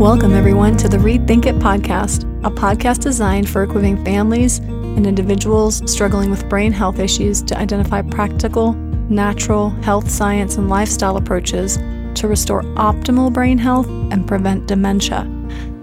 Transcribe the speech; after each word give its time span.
Welcome, 0.00 0.32
everyone, 0.32 0.78
to 0.78 0.88
the 0.88 0.96
Rethink 0.96 1.44
It 1.44 1.56
podcast, 1.56 2.22
a 2.42 2.50
podcast 2.50 3.00
designed 3.00 3.50
for 3.50 3.64
equipping 3.64 4.02
families 4.02 4.56
and 4.56 5.06
individuals 5.06 5.82
struggling 5.84 6.30
with 6.30 6.48
brain 6.48 6.72
health 6.72 6.98
issues 6.98 7.42
to 7.42 7.58
identify 7.58 8.00
practical, 8.00 8.72
natural 8.72 9.68
health 9.82 10.08
science 10.08 10.56
and 10.56 10.70
lifestyle 10.70 11.18
approaches 11.18 11.76
to 12.14 12.28
restore 12.28 12.62
optimal 12.76 13.30
brain 13.30 13.58
health 13.58 13.88
and 14.10 14.26
prevent 14.26 14.66
dementia. 14.66 15.24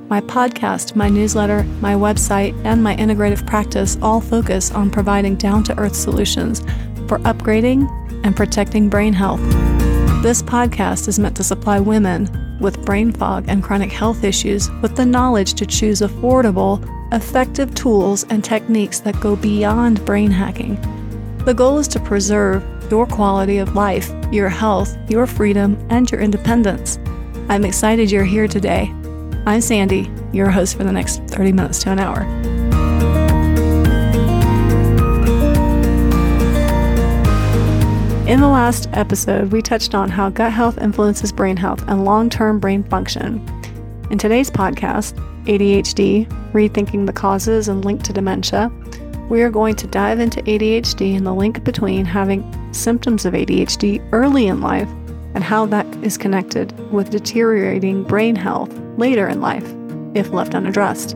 My 0.09 0.21
podcast, 0.21 0.95
my 0.95 1.09
newsletter, 1.09 1.61
my 1.79 1.93
website, 1.93 2.59
and 2.65 2.81
my 2.81 2.95
integrative 2.95 3.45
practice 3.45 3.99
all 4.01 4.19
focus 4.19 4.71
on 4.71 4.89
providing 4.89 5.35
down 5.35 5.63
to 5.65 5.77
earth 5.77 5.95
solutions 5.95 6.61
for 7.07 7.19
upgrading 7.19 7.87
and 8.25 8.35
protecting 8.35 8.89
brain 8.89 9.13
health. 9.13 9.41
This 10.27 10.41
podcast 10.41 11.07
is 11.07 11.19
meant 11.19 11.37
to 11.37 11.43
supply 11.45 11.79
women 11.79 12.57
with 12.59 12.83
brain 12.85 13.13
fog 13.13 13.45
and 13.47 13.63
chronic 13.63 13.93
health 13.93 14.25
issues 14.25 14.69
with 14.81 14.93
the 14.97 15.05
knowledge 15.05 15.53
to 15.53 15.65
choose 15.65 16.01
affordable, 16.01 16.83
effective 17.13 17.73
tools 17.73 18.25
and 18.25 18.43
techniques 18.43 18.99
that 18.99 19.17
go 19.21 19.37
beyond 19.37 20.03
brain 20.03 20.29
hacking. 20.29 20.75
The 21.45 21.53
goal 21.53 21.77
is 21.77 21.87
to 21.87 22.01
preserve 22.01 22.61
your 22.91 23.05
quality 23.05 23.59
of 23.59 23.73
life, 23.73 24.11
your 24.29 24.49
health, 24.49 24.97
your 25.09 25.27
freedom, 25.27 25.77
and 25.89 26.11
your 26.11 26.19
independence. 26.19 26.99
I'm 27.47 27.63
excited 27.63 28.11
you're 28.11 28.25
here 28.25 28.49
today. 28.49 28.93
I'm 29.45 29.61
Sandy, 29.61 30.11
your 30.33 30.49
host 30.49 30.75
for 30.75 30.83
the 30.83 30.91
next 30.91 31.21
30 31.27 31.53
minutes 31.53 31.81
to 31.83 31.91
an 31.91 31.99
hour. 31.99 32.66
In 38.27 38.41
the 38.41 38.49
last 38.49 38.89
episode, 38.91 39.53
we 39.53 39.61
touched 39.61 39.95
on 39.95 40.09
how 40.09 40.29
gut 40.29 40.51
health 40.51 40.77
influences 40.79 41.31
brain 41.31 41.55
health 41.55 41.81
and 41.87 42.03
long 42.03 42.29
term 42.29 42.59
brain 42.59 42.83
function. 42.83 43.35
In 44.11 44.17
today's 44.17 44.51
podcast, 44.51 45.15
ADHD 45.45 46.27
Rethinking 46.51 47.05
the 47.05 47.13
Causes 47.13 47.69
and 47.69 47.85
Link 47.85 48.03
to 48.03 48.11
Dementia, 48.11 48.69
we 49.29 49.41
are 49.43 49.49
going 49.49 49.77
to 49.77 49.87
dive 49.87 50.19
into 50.19 50.41
ADHD 50.41 51.15
and 51.15 51.25
the 51.25 51.33
link 51.33 51.63
between 51.63 52.03
having 52.03 52.43
symptoms 52.73 53.23
of 53.23 53.33
ADHD 53.33 54.05
early 54.11 54.47
in 54.47 54.59
life 54.59 54.89
and 55.33 55.41
how 55.41 55.65
that 55.67 55.85
is 56.03 56.17
connected 56.17 56.77
with 56.91 57.11
deteriorating 57.11 58.03
brain 58.03 58.35
health 58.35 58.77
later 58.97 59.29
in 59.29 59.39
life 59.39 59.73
if 60.15 60.31
left 60.31 60.53
unaddressed. 60.53 61.15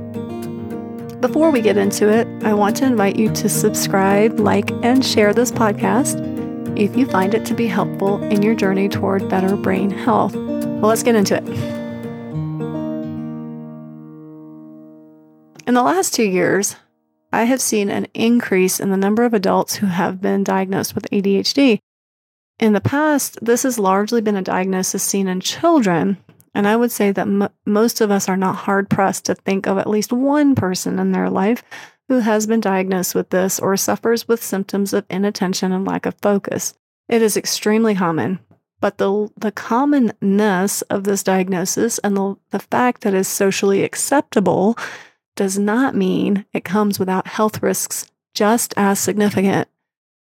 Before 1.20 1.52
we 1.52 1.60
get 1.60 1.76
into 1.76 2.08
it, 2.08 2.26
I 2.46 2.54
want 2.54 2.78
to 2.78 2.86
invite 2.86 3.18
you 3.18 3.30
to 3.34 3.50
subscribe, 3.50 4.40
like, 4.40 4.72
and 4.82 5.06
share 5.06 5.34
this 5.34 5.52
podcast 5.52 6.31
if 6.84 6.98
you 6.98 7.06
find 7.06 7.36
it 7.36 7.46
to 7.46 7.54
be 7.54 7.68
helpful 7.68 8.22
in 8.24 8.42
your 8.42 8.56
journey 8.56 8.90
toward 8.90 9.30
better 9.30 9.56
brain 9.56 9.92
health. 9.92 10.36
Well, 10.36 10.90
let's 10.90 11.04
get 11.04 11.16
into 11.16 11.36
it. 11.36 11.48
In 15.68 15.76
the 15.76 15.84
last 15.84 16.14
two 16.14 16.24
years, 16.24 16.76
I 17.32 17.44
have 17.44 17.62
seen 17.62 17.90
an 17.90 18.08
increase 18.14 18.80
in 18.80 18.90
the 18.90 18.98
number 18.98 19.24
of 19.24 19.34
adults 19.34 19.76
who 19.76 19.86
have 19.86 20.22
been 20.22 20.44
diagnosed 20.44 20.96
with 20.96 21.10
ADHD. 21.12 21.80
In 22.60 22.74
the 22.74 22.82
past, 22.82 23.38
this 23.42 23.64
has 23.64 23.78
largely 23.80 24.20
been 24.20 24.36
a 24.36 24.42
diagnosis 24.42 25.04
seen 25.04 25.28
in 25.28 25.40
children, 25.40 26.18
and 26.54 26.68
I 26.68 26.76
would 26.76 26.92
say 26.92 27.12
that 27.12 27.22
m- 27.22 27.50
most 27.66 28.02
of 28.02 28.12
us 28.12 28.28
are 28.28 28.38
not 28.38 28.56
hard 28.56 28.90
pressed 28.90 29.26
to 29.26 29.36
think 29.36 29.68
of 29.68 29.78
at 29.78 29.90
least 29.90 30.12
one 30.12 30.56
person 30.56 31.00
in 31.00 31.12
their 31.12 31.30
life 31.30 31.64
who 32.12 32.20
has 32.20 32.46
been 32.46 32.60
diagnosed 32.60 33.16
with 33.16 33.30
this 33.30 33.58
or 33.58 33.78
suffers 33.78 34.28
with 34.28 34.44
symptoms 34.44 34.92
of 34.92 35.06
inattention 35.10 35.72
and 35.72 35.88
lack 35.88 36.06
of 36.06 36.14
focus. 36.22 36.74
It 37.08 37.22
is 37.22 37.38
extremely 37.38 37.96
common, 37.96 38.40
but 38.82 38.98
the, 38.98 39.32
the 39.38 39.54
commonness 39.54 40.82
of 40.90 41.06
this 41.06 41.24
diagnosis 41.24 42.00
and 42.00 42.18
the, 42.18 42.36
the 42.50 42.60
fact 42.60 43.04
that 43.04 43.14
it's 43.14 43.30
socially 43.30 43.82
acceptable 43.86 44.78
does 45.38 45.58
not 45.58 45.96
mean 45.96 46.44
it 46.52 46.66
comes 46.66 47.00
without 47.00 47.28
health 47.28 47.64
risks 47.64 48.12
just 48.36 48.74
as 48.76 49.00
significant 49.00 49.70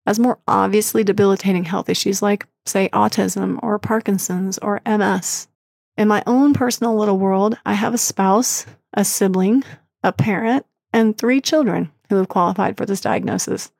as 0.07 0.21
more 0.21 0.39
obviously 0.47 1.03
debilitating 1.03 1.65
health 1.65 1.89
issues 1.89 2.23
like, 2.23 2.47
say, 2.67 2.89
autism 2.91 3.59
or 3.65 3.81
Parkinson's 3.81 4.59
or 4.59 4.81
MS. 4.87 5.49
In 5.97 6.07
my 6.07 6.23
own 6.25 6.55
personal 6.55 6.97
little 6.97 7.19
world, 7.19 7.59
I 7.67 7.73
have 7.73 7.95
a 7.95 7.99
spouse, 7.99 8.65
a 8.95 9.05
sibling, 9.05 9.65
a 10.05 10.13
parent, 10.13 10.65
and 10.93 11.17
three 11.17 11.41
children 11.41 11.91
who 12.09 12.17
have 12.17 12.29
qualified 12.29 12.77
for 12.77 12.87
this 12.87 13.01
diagnosis. 13.01 13.71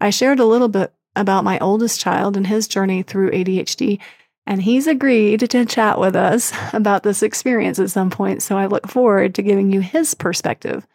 I 0.00 0.10
shared 0.10 0.40
a 0.40 0.44
little 0.44 0.68
bit 0.68 0.92
about 1.14 1.44
my 1.44 1.58
oldest 1.58 2.00
child 2.00 2.36
and 2.36 2.46
his 2.46 2.68
journey 2.68 3.02
through 3.02 3.30
ADHD, 3.30 3.98
and 4.46 4.62
he's 4.62 4.86
agreed 4.86 5.40
to 5.50 5.64
chat 5.64 5.98
with 5.98 6.14
us 6.14 6.52
about 6.72 7.02
this 7.02 7.22
experience 7.22 7.78
at 7.78 7.90
some 7.90 8.10
point, 8.10 8.42
so 8.42 8.56
I 8.56 8.66
look 8.66 8.88
forward 8.88 9.34
to 9.34 9.42
giving 9.42 9.72
you 9.72 9.80
his 9.80 10.14
perspective. 10.14 10.86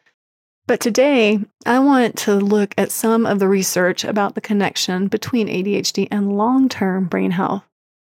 But 0.68 0.80
today, 0.80 1.40
I 1.66 1.80
want 1.80 2.18
to 2.20 2.36
look 2.36 2.74
at 2.78 2.92
some 2.92 3.26
of 3.26 3.40
the 3.40 3.48
research 3.48 4.06
about 4.06 4.36
the 4.36 4.42
connection 4.42 5.08
between 5.08 5.48
ADHD 5.48 6.08
and 6.12 6.38
long 6.38 6.70
term 6.70 7.06
brain 7.06 7.32
health. 7.32 7.64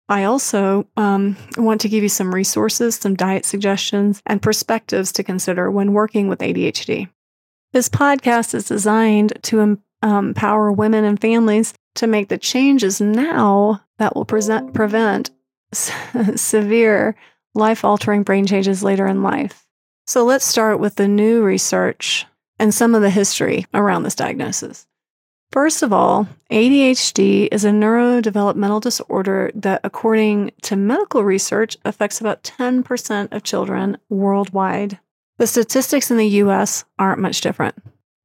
I 0.08 0.24
also 0.24 0.86
um, 0.96 1.36
want 1.58 1.82
to 1.82 1.88
give 1.88 2.02
you 2.02 2.08
some 2.08 2.34
resources, 2.34 2.96
some 2.96 3.14
diet 3.14 3.44
suggestions, 3.44 4.22
and 4.24 4.40
perspectives 4.40 5.12
to 5.12 5.22
consider 5.22 5.70
when 5.70 5.92
working 5.92 6.28
with 6.28 6.38
ADHD. 6.38 7.10
This 7.72 7.88
podcast 7.88 8.54
is 8.54 8.66
designed 8.66 9.34
to 9.42 9.60
um, 9.60 9.82
empower 10.02 10.72
women 10.72 11.04
and 11.04 11.20
families 11.20 11.74
to 11.96 12.06
make 12.06 12.28
the 12.28 12.38
changes 12.38 13.00
now 13.00 13.82
that 13.98 14.16
will 14.16 14.24
present, 14.24 14.72
prevent 14.72 15.30
severe 15.72 17.14
life 17.54 17.84
altering 17.84 18.22
brain 18.22 18.46
changes 18.46 18.82
later 18.82 19.06
in 19.06 19.22
life. 19.22 19.66
So 20.06 20.24
let's 20.24 20.44
start 20.44 20.80
with 20.80 20.94
the 20.94 21.08
new 21.08 21.42
research 21.42 22.24
and 22.58 22.72
some 22.72 22.94
of 22.94 23.02
the 23.02 23.10
history 23.10 23.66
around 23.74 24.04
this 24.04 24.14
diagnosis. 24.14 24.86
First 25.50 25.82
of 25.82 25.92
all, 25.92 26.28
ADHD 26.50 27.48
is 27.50 27.64
a 27.64 27.70
neurodevelopmental 27.70 28.80
disorder 28.80 29.50
that, 29.54 29.80
according 29.82 30.52
to 30.62 30.76
medical 30.76 31.24
research, 31.24 31.76
affects 31.84 32.20
about 32.20 32.42
10% 32.42 33.32
of 33.32 33.42
children 33.42 33.96
worldwide. 34.08 34.98
The 35.38 35.46
statistics 35.46 36.10
in 36.10 36.16
the 36.16 36.26
US 36.42 36.84
aren't 36.98 37.20
much 37.20 37.40
different. 37.40 37.76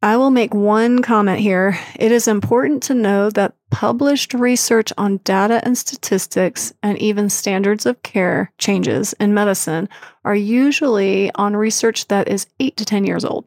I 0.01 0.17
will 0.17 0.31
make 0.31 0.53
one 0.53 1.01
comment 1.01 1.39
here. 1.39 1.79
It 1.95 2.11
is 2.11 2.27
important 2.27 2.83
to 2.83 2.93
know 2.93 3.29
that 3.29 3.55
published 3.69 4.33
research 4.33 4.91
on 4.97 5.17
data 5.23 5.61
and 5.63 5.77
statistics 5.77 6.73
and 6.83 6.97
even 6.97 7.29
standards 7.29 7.85
of 7.85 8.03
care 8.03 8.51
changes 8.57 9.13
in 9.13 9.33
medicine 9.33 9.87
are 10.25 10.35
usually 10.35 11.31
on 11.35 11.55
research 11.55 12.07
that 12.09 12.27
is 12.27 12.47
8 12.59 12.75
to 12.77 12.83
10 12.83 13.05
years 13.05 13.23
old. 13.23 13.45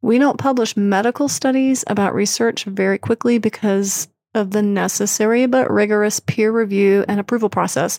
We 0.00 0.18
don't 0.18 0.38
publish 0.38 0.76
medical 0.76 1.28
studies 1.28 1.84
about 1.86 2.14
research 2.14 2.64
very 2.64 2.98
quickly 2.98 3.38
because 3.38 4.08
of 4.34 4.50
the 4.50 4.62
necessary 4.62 5.46
but 5.46 5.70
rigorous 5.70 6.20
peer 6.20 6.52
review 6.52 7.04
and 7.08 7.18
approval 7.18 7.48
process. 7.48 7.98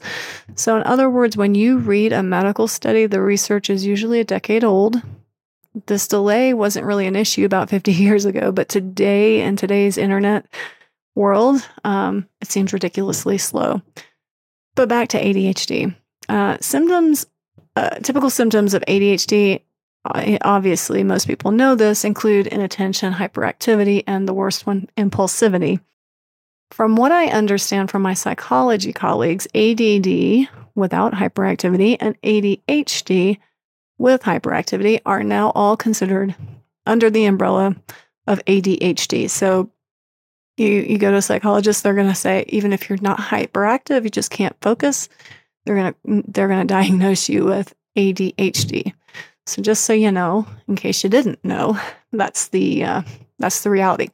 So, 0.56 0.78
in 0.78 0.84
other 0.84 1.10
words, 1.10 1.36
when 1.36 1.56
you 1.56 1.78
read 1.78 2.14
a 2.14 2.24
medical 2.24 2.68
study, 2.68 3.06
the 3.06 3.22
research 3.22 3.70
is 3.70 3.86
usually 3.86 4.20
a 4.20 4.26
decade 4.26 4.64
old. 4.64 5.02
This 5.86 6.08
delay 6.08 6.54
wasn't 6.54 6.86
really 6.86 7.08
an 7.08 7.16
issue 7.16 7.46
about 7.46 7.70
50 7.70 7.92
years 7.94 8.26
ago, 8.26 8.52
but 8.52 8.70
today, 8.70 9.42
in 9.42 9.56
today's 9.56 9.98
internet 9.98 10.46
world, 11.16 11.68
um, 11.84 12.28
it 12.42 12.50
seems 12.50 12.74
ridiculously 12.74 13.38
slow. 13.38 13.82
But 14.76 14.90
back 14.90 15.10
to 15.10 15.22
ADHD. 15.22 15.96
Uh, 16.30 16.58
symptoms, 16.62 17.26
uh, 17.76 17.90
typical 18.02 18.30
symptoms 18.30 18.74
of 18.74 18.84
ADHD 18.88 19.62
obviously 20.06 21.04
most 21.04 21.28
people 21.28 21.52
know 21.52 21.76
this, 21.76 22.06
include 22.06 22.48
inattention, 22.48 23.14
hyperactivity, 23.14 24.04
and 24.08 24.28
the 24.28 24.34
worst 24.34 24.66
one, 24.66 24.88
impulsivity. 24.98 25.80
From 26.72 26.96
what 26.96 27.12
I 27.12 27.28
understand 27.28 27.90
from 27.90 28.02
my 28.02 28.14
psychology 28.14 28.94
colleagues, 28.94 29.48
ADD 29.56 30.48
without 30.76 31.14
hyperactivity 31.14 31.98
and 32.00 32.20
ADHD 32.22 33.40
with 33.98 34.22
hyperactivity 34.24 35.02
are 35.06 35.24
now 35.24 35.52
all 35.56 35.76
considered 35.76 36.36
under 36.86 37.10
the 37.10 37.26
umbrella 37.26 37.76
of 38.28 38.44
ADHD. 38.46 39.30
So 39.30 39.70
you, 40.58 40.68
you 40.68 40.98
go 40.98 41.12
to 41.12 41.18
a 41.18 41.22
psychologist, 41.22 41.84
they're 41.84 41.96
going 41.96 42.08
to 42.08 42.16
say, 42.16 42.46
even 42.50 42.74
if 42.74 42.90
you're 42.90 43.00
not 43.02 43.20
hyperactive, 43.20 44.04
you 44.04 44.10
just 44.10 44.32
can't 44.32 44.56
focus, 44.62 45.10
they're 45.66 45.76
going 45.76 45.94
to, 45.94 46.32
they're 46.32 46.48
going 46.48 46.60
to 46.68 46.74
diagnose 46.74 47.30
you 47.30 47.46
with 47.46 47.74
ADHD. 47.98 48.94
So 49.48 49.62
just 49.62 49.84
so 49.84 49.94
you 49.94 50.12
know, 50.12 50.46
in 50.68 50.76
case 50.76 51.04
you 51.04 51.10
didn't 51.10 51.44
know, 51.44 51.80
that's 52.12 52.50
the 52.50 52.84
uh, 52.84 53.02
that's 53.40 53.64
the 53.64 53.72
reality. 53.72 54.10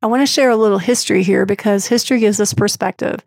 I 0.00 0.06
want 0.06 0.22
to 0.22 0.32
share 0.32 0.50
a 0.50 0.56
little 0.56 0.78
history 0.78 1.24
here 1.24 1.44
because 1.44 1.86
history 1.86 2.20
gives 2.20 2.40
us 2.40 2.54
perspective. 2.54 3.24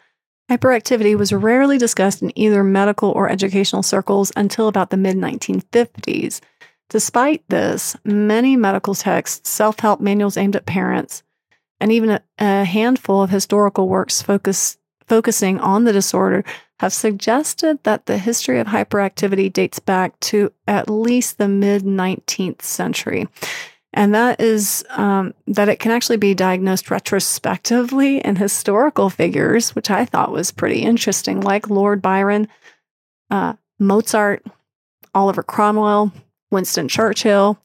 Hyperactivity 0.50 1.18
was 1.18 1.34
rarely 1.34 1.78
discussed 1.78 2.22
in 2.22 2.38
either 2.38 2.64
medical 2.64 3.12
or 3.12 3.30
educational 3.30 3.84
circles 3.84 4.32
until 4.38 4.68
about 4.68 4.90
the 4.90 4.98
mid 4.98 5.18
1950s. 5.18 6.40
Despite 6.90 7.44
this, 7.50 7.96
many 8.04 8.56
medical 8.56 8.96
texts, 8.96 9.50
self 9.50 9.80
help 9.80 10.00
manuals 10.00 10.38
aimed 10.38 10.56
at 10.56 10.66
parents, 10.66 11.24
and 11.80 11.92
even 11.92 12.10
a, 12.10 12.22
a 12.40 12.64
handful 12.64 13.22
of 13.22 13.30
historical 13.30 13.90
works 13.90 14.22
focus, 14.22 14.78
focusing 15.06 15.60
on 15.60 15.84
the 15.84 15.94
disorder 15.94 16.44
have 16.80 16.94
suggested 16.94 17.80
that 17.84 18.06
the 18.06 18.18
history 18.18 18.60
of 18.60 18.68
hyperactivity 18.68 19.52
dates 19.52 19.80
back 19.80 20.20
to 20.20 20.52
at 20.68 20.90
least 20.90 21.38
the 21.38 21.48
mid 21.48 21.84
19th 21.84 22.62
century. 22.62 23.28
And 23.94 24.16
that 24.16 24.40
is 24.40 24.86
um, 24.90 25.34
that 25.48 25.68
it 25.68 25.80
can 25.80 25.92
actually 25.92 26.18
be 26.18 26.34
diagnosed 26.34 26.90
retrospectively 26.90 28.20
in 28.20 28.38
historical 28.38 29.10
figures, 29.10 29.76
which 29.76 29.90
I 29.92 30.06
thought 30.06 30.32
was 30.32 30.52
pretty 30.52 30.82
interesting, 30.82 31.42
like 31.42 31.70
Lord 31.70 32.02
Byron, 32.02 32.48
uh, 33.30 33.54
Mozart, 33.80 34.46
Oliver 35.14 35.44
Cromwell, 35.44 36.14
Winston 36.52 36.88
Churchill. 36.88 37.60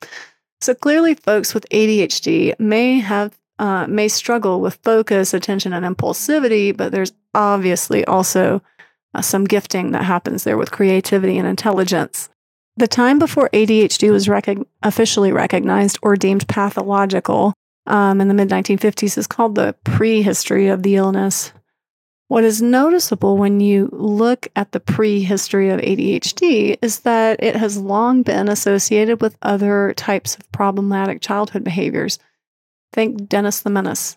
So 0.60 0.74
clearly, 0.74 1.14
folks 1.14 1.54
with 1.54 1.66
ADHD 1.70 2.58
may 2.58 2.98
have 2.98 3.36
uh, 3.58 3.86
may 3.86 4.08
struggle 4.08 4.60
with 4.60 4.78
focus, 4.82 5.32
attention, 5.32 5.72
and 5.72 5.84
impulsivity, 5.86 6.76
but 6.76 6.92
there's 6.92 7.12
obviously 7.34 8.04
also 8.04 8.60
uh, 9.14 9.22
some 9.22 9.44
gifting 9.44 9.92
that 9.92 10.04
happens 10.04 10.44
there 10.44 10.58
with 10.58 10.70
creativity 10.70 11.38
and 11.38 11.48
intelligence. 11.48 12.28
The 12.78 12.88
time 12.88 13.18
before 13.18 13.48
ADHD 13.52 14.10
was 14.10 14.28
rec- 14.28 14.58
officially 14.82 15.32
recognized 15.32 15.98
or 16.02 16.16
deemed 16.16 16.46
pathological 16.46 17.54
um, 17.86 18.20
in 18.20 18.28
the 18.28 18.34
mid 18.34 18.48
1950s 18.48 19.16
is 19.16 19.26
called 19.26 19.54
the 19.54 19.74
prehistory 19.84 20.68
of 20.68 20.82
the 20.82 20.96
illness. 20.96 21.52
What 22.28 22.44
is 22.44 22.60
noticeable 22.60 23.36
when 23.36 23.60
you 23.60 23.88
look 23.92 24.48
at 24.56 24.72
the 24.72 24.80
prehistory 24.80 25.70
of 25.70 25.80
ADHD 25.80 26.76
is 26.82 27.00
that 27.00 27.42
it 27.42 27.54
has 27.54 27.78
long 27.78 28.22
been 28.22 28.48
associated 28.48 29.20
with 29.20 29.38
other 29.42 29.94
types 29.96 30.36
of 30.36 30.50
problematic 30.50 31.20
childhood 31.20 31.62
behaviors. 31.62 32.18
Think 32.92 33.28
Dennis 33.28 33.60
the 33.60 33.70
Menace. 33.70 34.16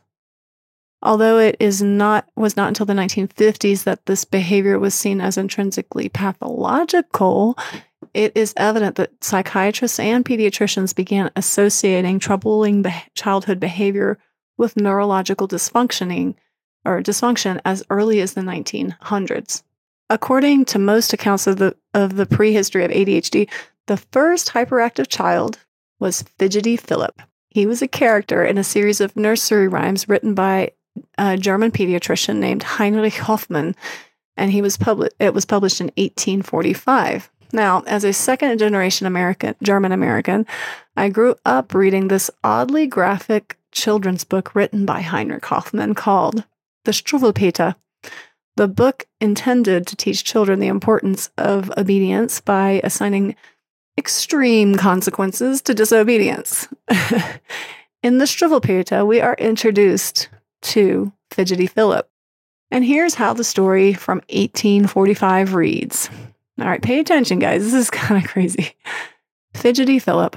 Although 1.02 1.38
it 1.38 1.56
is 1.60 1.82
not 1.82 2.28
was 2.36 2.58
not 2.58 2.68
until 2.70 2.88
the 2.88 2.94
1950s 2.94 3.84
that 3.84 4.06
this 4.06 4.26
behavior 4.26 4.80
was 4.80 4.94
seen 4.94 5.22
as 5.22 5.38
intrinsically 5.38 6.10
pathological, 6.10 7.58
it 8.14 8.32
is 8.36 8.54
evident 8.58 8.96
that 8.96 9.24
psychiatrists 9.24 10.00
and 10.00 10.26
pediatricians 10.26 10.96
began 10.96 11.32
associating 11.36 12.20
troubling 12.20 12.82
be- 12.82 12.94
childhood 13.14 13.60
behavior 13.60 14.18
with 14.58 14.78
neurological 14.78 15.48
dysfunctioning 15.48 16.36
or 16.86 17.02
dysfunction 17.02 17.60
as 17.66 17.84
early 17.90 18.22
as 18.22 18.34
the 18.34 18.42
1900s. 18.42 19.64
According 20.10 20.66
to 20.66 20.80
most 20.80 21.14
accounts 21.14 21.46
of 21.46 21.58
the 21.58 21.76
of 21.94 22.16
the 22.16 22.26
prehistory 22.26 22.84
of 22.84 22.92
ADHD, 22.92 23.50
the 23.88 23.98
first 23.98 24.50
hyperactive 24.50 25.08
child 25.08 25.60
was 26.00 26.24
Fidgety 26.40 26.78
Philip. 26.78 27.22
He 27.50 27.66
was 27.66 27.82
a 27.82 27.88
character 27.88 28.44
in 28.44 28.58
a 28.58 28.64
series 28.64 29.02
of 29.02 29.16
nursery 29.16 29.68
rhymes 29.68 30.08
written 30.08 30.34
by 30.34 30.72
a 31.18 31.38
German 31.38 31.72
pediatrician 31.72 32.38
named 32.38 32.64
Heinrich 32.64 33.18
Hoffmann, 33.18 33.76
and 34.36 34.52
he 34.52 34.62
was 34.62 34.78
published. 34.78 35.14
It 35.20 35.34
was 35.34 35.46
published 35.46 35.82
in 35.82 35.88
1845. 35.98 37.30
Now, 37.52 37.84
as 37.88 38.04
a 38.04 38.14
second 38.14 38.58
generation 38.60 39.08
American, 39.08 39.56
German 39.64 39.92
American, 39.92 40.46
I 40.96 41.10
grew 41.10 41.36
up 41.46 41.74
reading 41.74 42.08
this 42.08 42.30
oddly 42.44 42.86
graphic 42.86 43.58
children's 43.72 44.24
book 44.24 44.54
written 44.54 44.86
by 44.86 45.02
Heinrich 45.02 45.46
Hoffmann 45.46 45.96
called 45.96 46.44
The 46.86 46.92
Struwwelpeter. 46.92 47.76
The 48.56 48.68
book 48.68 49.08
intended 49.22 49.88
to 49.88 49.96
teach 49.96 50.24
children 50.24 50.60
the 50.60 50.68
importance 50.68 51.30
of 51.38 51.72
obedience 51.78 52.42
by 52.42 52.82
assigning 52.84 53.36
extreme 53.98 54.76
consequences 54.76 55.62
to 55.64 55.74
disobedience. 55.74 56.68
In 58.04 58.18
the 58.18 58.26
Struwwelpeter, 58.26 59.06
we 59.06 59.22
are 59.22 59.36
introduced 59.36 60.30
to 60.62 61.12
Fidgety 61.32 61.68
Philip. 61.68 62.10
And 62.72 62.86
here's 62.86 63.16
how 63.16 63.34
the 63.34 63.44
story 63.44 63.94
from 63.94 64.20
1845 64.30 65.54
reads. 65.54 66.10
All 66.62 66.68
right, 66.68 66.82
pay 66.82 67.00
attention, 67.00 67.40
guys. 67.40 67.64
This 67.64 67.74
is 67.74 67.90
kind 67.92 68.24
of 68.24 68.30
crazy. 68.30 68.74
Fidgety 69.54 70.00
Philip 70.00 70.36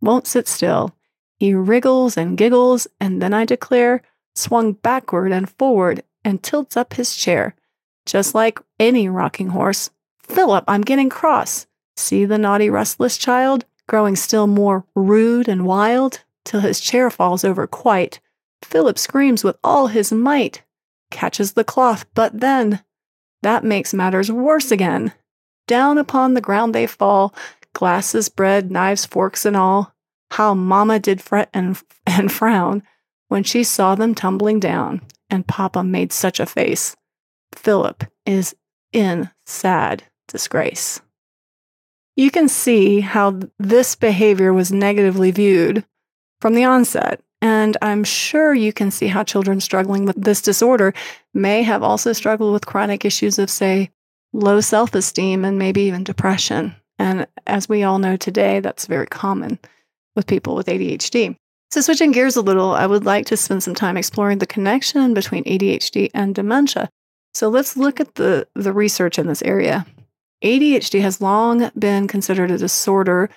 won't 0.00 0.26
sit 0.26 0.48
still. 0.48 0.94
He 1.38 1.54
wriggles 1.54 2.16
and 2.16 2.36
giggles, 2.36 2.86
and 3.00 3.20
then 3.20 3.34
I 3.34 3.44
declare, 3.44 4.02
swung 4.34 4.72
backward 4.72 5.32
and 5.32 5.48
forward 5.48 6.02
and 6.24 6.42
tilts 6.42 6.76
up 6.76 6.94
his 6.94 7.16
chair. 7.16 7.54
Just 8.06 8.34
like 8.34 8.60
any 8.78 9.08
rocking 9.08 9.48
horse. 9.48 9.90
Philip, 10.22 10.64
I'm 10.68 10.82
getting 10.82 11.08
cross. 11.08 11.66
See 11.96 12.24
the 12.24 12.38
naughty, 12.38 12.70
restless 12.70 13.16
child, 13.16 13.64
growing 13.86 14.16
still 14.16 14.46
more 14.46 14.84
rude 14.94 15.48
and 15.48 15.66
wild, 15.66 16.22
till 16.44 16.60
his 16.60 16.80
chair 16.80 17.10
falls 17.10 17.44
over 17.44 17.66
quite. 17.66 18.20
Philip 18.64 18.98
screams 18.98 19.44
with 19.44 19.56
all 19.62 19.88
his 19.88 20.12
might, 20.12 20.62
catches 21.10 21.52
the 21.52 21.64
cloth, 21.64 22.06
but 22.14 22.40
then 22.40 22.82
that 23.42 23.64
makes 23.64 23.92
matters 23.92 24.30
worse 24.30 24.70
again. 24.70 25.12
Down 25.72 25.96
upon 25.96 26.34
the 26.34 26.42
ground 26.42 26.74
they 26.74 26.86
fall, 26.86 27.34
glasses, 27.72 28.28
bread, 28.28 28.70
knives, 28.70 29.06
forks, 29.06 29.46
and 29.46 29.56
all. 29.56 29.94
How 30.32 30.52
Mamma 30.52 30.98
did 30.98 31.22
fret 31.22 31.48
and, 31.54 31.80
and 32.06 32.30
frown 32.30 32.82
when 33.28 33.42
she 33.42 33.64
saw 33.64 33.94
them 33.94 34.14
tumbling 34.14 34.60
down, 34.60 35.00
and 35.30 35.46
Papa 35.46 35.82
made 35.82 36.12
such 36.12 36.38
a 36.38 36.44
face. 36.44 36.94
Philip 37.54 38.04
is 38.26 38.54
in 38.92 39.30
sad 39.46 40.02
disgrace. 40.28 41.00
You 42.16 42.30
can 42.30 42.50
see 42.50 43.00
how 43.00 43.40
this 43.58 43.96
behavior 43.96 44.52
was 44.52 44.72
negatively 44.72 45.30
viewed 45.30 45.86
from 46.38 46.52
the 46.52 46.64
onset. 46.64 47.22
And 47.40 47.78
I'm 47.80 48.04
sure 48.04 48.52
you 48.52 48.74
can 48.74 48.90
see 48.90 49.06
how 49.06 49.24
children 49.24 49.58
struggling 49.58 50.04
with 50.04 50.22
this 50.22 50.42
disorder 50.42 50.92
may 51.32 51.62
have 51.62 51.82
also 51.82 52.12
struggled 52.12 52.52
with 52.52 52.66
chronic 52.66 53.06
issues 53.06 53.38
of, 53.38 53.48
say, 53.48 53.88
low 54.32 54.60
self 54.60 54.94
esteem 54.94 55.44
and 55.44 55.58
maybe 55.58 55.82
even 55.82 56.04
depression. 56.04 56.74
And 56.98 57.26
as 57.46 57.68
we 57.68 57.82
all 57.82 57.98
know 57.98 58.16
today, 58.16 58.60
that's 58.60 58.86
very 58.86 59.06
common 59.06 59.58
with 60.14 60.26
people 60.26 60.54
with 60.54 60.66
ADHD. 60.66 61.36
So, 61.70 61.80
switching 61.80 62.12
gears 62.12 62.36
a 62.36 62.42
little, 62.42 62.72
I 62.72 62.86
would 62.86 63.04
like 63.04 63.26
to 63.26 63.36
spend 63.36 63.62
some 63.62 63.74
time 63.74 63.96
exploring 63.96 64.38
the 64.38 64.46
connection 64.46 65.14
between 65.14 65.44
ADHD 65.44 66.10
and 66.12 66.34
dementia. 66.34 66.90
So, 67.34 67.48
let's 67.48 67.76
look 67.76 67.98
at 67.98 68.16
the, 68.16 68.46
the 68.54 68.72
research 68.72 69.18
in 69.18 69.26
this 69.26 69.42
area. 69.42 69.86
ADHD 70.44 71.00
has 71.00 71.20
long 71.20 71.70
been 71.78 72.08
considered 72.08 72.50
a 72.50 72.58
disorder 72.58 73.30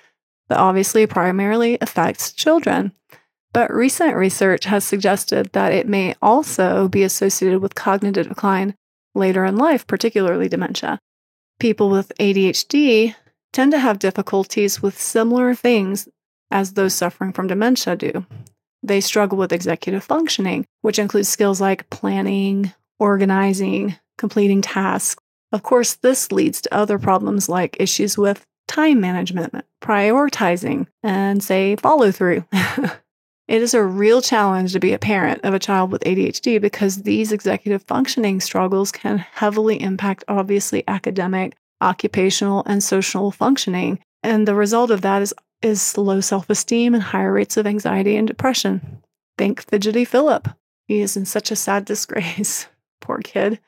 that 0.48 0.58
obviously 0.58 1.06
primarily 1.06 1.78
affects 1.80 2.32
children. 2.32 2.92
But 3.52 3.72
recent 3.72 4.14
research 4.16 4.64
has 4.66 4.84
suggested 4.84 5.52
that 5.52 5.72
it 5.72 5.88
may 5.88 6.14
also 6.20 6.88
be 6.88 7.02
associated 7.04 7.60
with 7.60 7.74
cognitive 7.74 8.28
decline 8.28 8.74
later 9.16 9.44
in 9.44 9.56
life, 9.56 9.86
particularly 9.86 10.48
dementia. 10.48 10.98
People 11.58 11.88
with 11.90 12.12
ADHD 12.20 13.14
tend 13.52 13.72
to 13.72 13.78
have 13.78 13.98
difficulties 13.98 14.82
with 14.82 15.00
similar 15.00 15.54
things 15.54 16.08
as 16.50 16.74
those 16.74 16.94
suffering 16.94 17.32
from 17.32 17.46
dementia 17.46 17.96
do. 17.96 18.26
They 18.82 19.00
struggle 19.00 19.38
with 19.38 19.52
executive 19.52 20.04
functioning, 20.04 20.66
which 20.82 20.98
includes 20.98 21.28
skills 21.28 21.60
like 21.60 21.90
planning, 21.90 22.72
organizing, 23.00 23.96
completing 24.18 24.62
tasks, 24.62 25.20
of 25.52 25.62
course, 25.62 25.94
this 25.94 26.32
leads 26.32 26.60
to 26.62 26.74
other 26.74 26.98
problems 26.98 27.48
like 27.48 27.76
issues 27.80 28.18
with 28.18 28.44
time 28.68 29.00
management, 29.00 29.64
prioritizing, 29.82 30.86
and 31.02 31.42
say 31.42 31.76
follow 31.76 32.10
through. 32.10 32.44
it 33.48 33.62
is 33.62 33.74
a 33.74 33.82
real 33.82 34.20
challenge 34.20 34.72
to 34.72 34.80
be 34.80 34.92
a 34.92 34.98
parent 34.98 35.40
of 35.44 35.54
a 35.54 35.58
child 35.58 35.92
with 35.92 36.02
ADHD 36.02 36.60
because 36.60 37.02
these 37.02 37.30
executive 37.30 37.82
functioning 37.84 38.40
struggles 38.40 38.90
can 38.90 39.18
heavily 39.18 39.80
impact, 39.80 40.24
obviously, 40.26 40.82
academic, 40.88 41.56
occupational, 41.80 42.64
and 42.66 42.82
social 42.82 43.30
functioning. 43.30 44.00
And 44.22 44.48
the 44.48 44.56
result 44.56 44.90
of 44.90 45.02
that 45.02 45.22
is, 45.22 45.32
is 45.62 45.96
low 45.96 46.20
self 46.20 46.50
esteem 46.50 46.92
and 46.94 47.02
higher 47.02 47.32
rates 47.32 47.56
of 47.56 47.66
anxiety 47.66 48.16
and 48.16 48.26
depression. 48.26 49.02
Think 49.38 49.62
Fidgety 49.62 50.04
Philip. 50.04 50.48
He 50.88 51.00
is 51.00 51.16
in 51.16 51.24
such 51.24 51.50
a 51.52 51.56
sad 51.56 51.84
disgrace. 51.86 52.66
Poor 53.00 53.18
kid. 53.18 53.60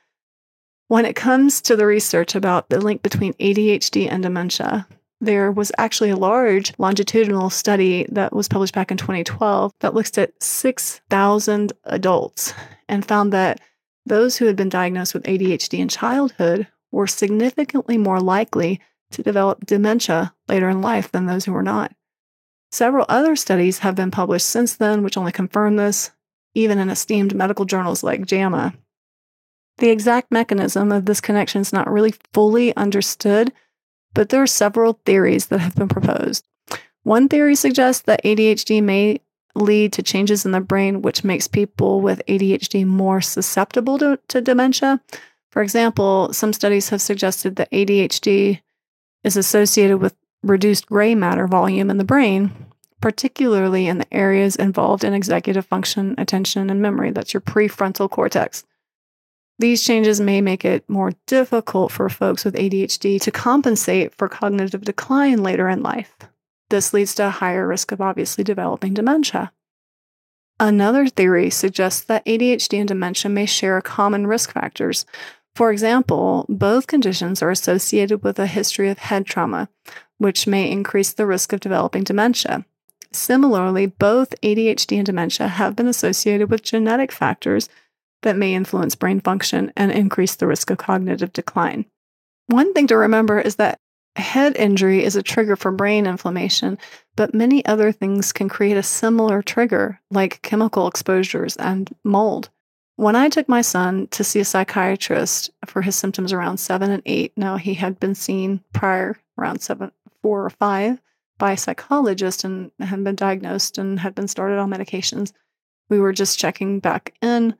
When 0.88 1.04
it 1.04 1.14
comes 1.14 1.60
to 1.62 1.76
the 1.76 1.86
research 1.86 2.34
about 2.34 2.70
the 2.70 2.80
link 2.80 3.02
between 3.02 3.34
ADHD 3.34 4.10
and 4.10 4.22
dementia, 4.22 4.88
there 5.20 5.50
was 5.50 5.72
actually 5.78 6.10
a 6.10 6.16
large 6.16 6.72
longitudinal 6.78 7.50
study 7.50 8.06
that 8.10 8.34
was 8.34 8.48
published 8.48 8.74
back 8.74 8.90
in 8.90 8.96
2012 8.96 9.72
that 9.80 9.94
looked 9.94 10.18
at 10.18 10.40
6,000 10.42 11.72
adults 11.84 12.54
and 12.88 13.04
found 13.04 13.32
that 13.32 13.60
those 14.06 14.36
who 14.36 14.46
had 14.46 14.56
been 14.56 14.68
diagnosed 14.68 15.14
with 15.14 15.24
ADHD 15.24 15.78
in 15.78 15.88
childhood 15.88 16.68
were 16.90 17.06
significantly 17.06 17.98
more 17.98 18.20
likely 18.20 18.80
to 19.10 19.22
develop 19.22 19.66
dementia 19.66 20.34
later 20.48 20.68
in 20.68 20.80
life 20.80 21.10
than 21.10 21.26
those 21.26 21.44
who 21.44 21.52
were 21.52 21.62
not. 21.62 21.92
Several 22.70 23.06
other 23.08 23.34
studies 23.34 23.78
have 23.78 23.94
been 23.94 24.10
published 24.10 24.46
since 24.46 24.76
then, 24.76 25.02
which 25.02 25.16
only 25.16 25.32
confirm 25.32 25.76
this, 25.76 26.10
even 26.54 26.78
in 26.78 26.90
esteemed 26.90 27.34
medical 27.34 27.64
journals 27.64 28.02
like 28.02 28.26
JAMA. 28.26 28.74
The 29.78 29.90
exact 29.90 30.30
mechanism 30.30 30.92
of 30.92 31.06
this 31.06 31.20
connection 31.20 31.60
is 31.60 31.72
not 31.72 31.90
really 31.90 32.14
fully 32.34 32.74
understood, 32.76 33.52
but 34.18 34.30
there 34.30 34.42
are 34.42 34.48
several 34.48 34.98
theories 35.06 35.46
that 35.46 35.60
have 35.60 35.76
been 35.76 35.86
proposed. 35.86 36.44
One 37.04 37.28
theory 37.28 37.54
suggests 37.54 38.02
that 38.06 38.24
ADHD 38.24 38.82
may 38.82 39.20
lead 39.54 39.92
to 39.92 40.02
changes 40.02 40.44
in 40.44 40.50
the 40.50 40.60
brain, 40.60 41.02
which 41.02 41.22
makes 41.22 41.46
people 41.46 42.00
with 42.00 42.20
ADHD 42.26 42.84
more 42.84 43.20
susceptible 43.20 43.96
to, 43.98 44.18
to 44.26 44.40
dementia. 44.40 45.00
For 45.52 45.62
example, 45.62 46.32
some 46.32 46.52
studies 46.52 46.88
have 46.88 47.00
suggested 47.00 47.54
that 47.54 47.70
ADHD 47.70 48.60
is 49.22 49.36
associated 49.36 49.98
with 49.98 50.16
reduced 50.42 50.86
gray 50.86 51.14
matter 51.14 51.46
volume 51.46 51.88
in 51.88 51.98
the 51.98 52.02
brain, 52.02 52.50
particularly 53.00 53.86
in 53.86 53.98
the 53.98 54.12
areas 54.12 54.56
involved 54.56 55.04
in 55.04 55.14
executive 55.14 55.64
function, 55.64 56.16
attention, 56.18 56.70
and 56.70 56.82
memory. 56.82 57.12
That's 57.12 57.32
your 57.32 57.40
prefrontal 57.40 58.10
cortex. 58.10 58.64
These 59.58 59.82
changes 59.82 60.20
may 60.20 60.40
make 60.40 60.64
it 60.64 60.88
more 60.88 61.12
difficult 61.26 61.90
for 61.90 62.08
folks 62.08 62.44
with 62.44 62.54
ADHD 62.54 63.20
to 63.20 63.30
compensate 63.30 64.14
for 64.14 64.28
cognitive 64.28 64.82
decline 64.82 65.42
later 65.42 65.68
in 65.68 65.82
life. 65.82 66.14
This 66.70 66.92
leads 66.92 67.14
to 67.16 67.26
a 67.26 67.30
higher 67.30 67.66
risk 67.66 67.90
of 67.90 68.00
obviously 68.00 68.44
developing 68.44 68.94
dementia. 68.94 69.52
Another 70.60 71.08
theory 71.08 71.50
suggests 71.50 72.02
that 72.02 72.24
ADHD 72.24 72.78
and 72.78 72.88
dementia 72.88 73.30
may 73.30 73.46
share 73.46 73.80
common 73.80 74.26
risk 74.26 74.52
factors. 74.52 75.06
For 75.54 75.72
example, 75.72 76.46
both 76.48 76.86
conditions 76.86 77.42
are 77.42 77.50
associated 77.50 78.22
with 78.22 78.38
a 78.38 78.46
history 78.46 78.90
of 78.90 78.98
head 78.98 79.26
trauma, 79.26 79.68
which 80.18 80.46
may 80.46 80.70
increase 80.70 81.12
the 81.12 81.26
risk 81.26 81.52
of 81.52 81.60
developing 81.60 82.04
dementia. 82.04 82.64
Similarly, 83.12 83.86
both 83.86 84.40
ADHD 84.42 84.98
and 84.98 85.06
dementia 85.06 85.48
have 85.48 85.74
been 85.74 85.88
associated 85.88 86.50
with 86.50 86.62
genetic 86.62 87.10
factors 87.10 87.68
that 88.22 88.36
may 88.36 88.54
influence 88.54 88.94
brain 88.94 89.20
function 89.20 89.72
and 89.76 89.92
increase 89.92 90.36
the 90.36 90.46
risk 90.46 90.70
of 90.70 90.78
cognitive 90.78 91.32
decline. 91.32 91.84
One 92.46 92.72
thing 92.72 92.86
to 92.88 92.96
remember 92.96 93.40
is 93.40 93.56
that 93.56 93.78
head 94.16 94.56
injury 94.56 95.04
is 95.04 95.16
a 95.16 95.22
trigger 95.22 95.56
for 95.56 95.70
brain 95.70 96.06
inflammation, 96.06 96.78
but 97.16 97.34
many 97.34 97.64
other 97.66 97.92
things 97.92 98.32
can 98.32 98.48
create 98.48 98.76
a 98.76 98.82
similar 98.82 99.42
trigger, 99.42 100.00
like 100.10 100.42
chemical 100.42 100.88
exposures 100.88 101.56
and 101.56 101.94
mold. 102.04 102.50
When 102.96 103.14
I 103.14 103.28
took 103.28 103.48
my 103.48 103.60
son 103.60 104.08
to 104.08 104.24
see 104.24 104.40
a 104.40 104.44
psychiatrist 104.44 105.50
for 105.66 105.82
his 105.82 105.94
symptoms 105.94 106.32
around 106.32 106.58
seven 106.58 106.90
and 106.90 107.02
eight, 107.06 107.32
now 107.36 107.56
he 107.56 107.74
had 107.74 108.00
been 108.00 108.16
seen 108.16 108.60
prior 108.72 109.16
around 109.38 109.60
seven, 109.60 109.92
four 110.20 110.44
or 110.44 110.50
five 110.50 111.00
by 111.38 111.52
a 111.52 111.56
psychologist 111.56 112.42
and 112.42 112.72
had 112.80 113.04
been 113.04 113.14
diagnosed 113.14 113.78
and 113.78 114.00
had 114.00 114.16
been 114.16 114.26
started 114.26 114.58
on 114.58 114.70
medications. 114.70 115.32
We 115.88 116.00
were 116.00 116.12
just 116.12 116.40
checking 116.40 116.80
back 116.80 117.14
in 117.22 117.54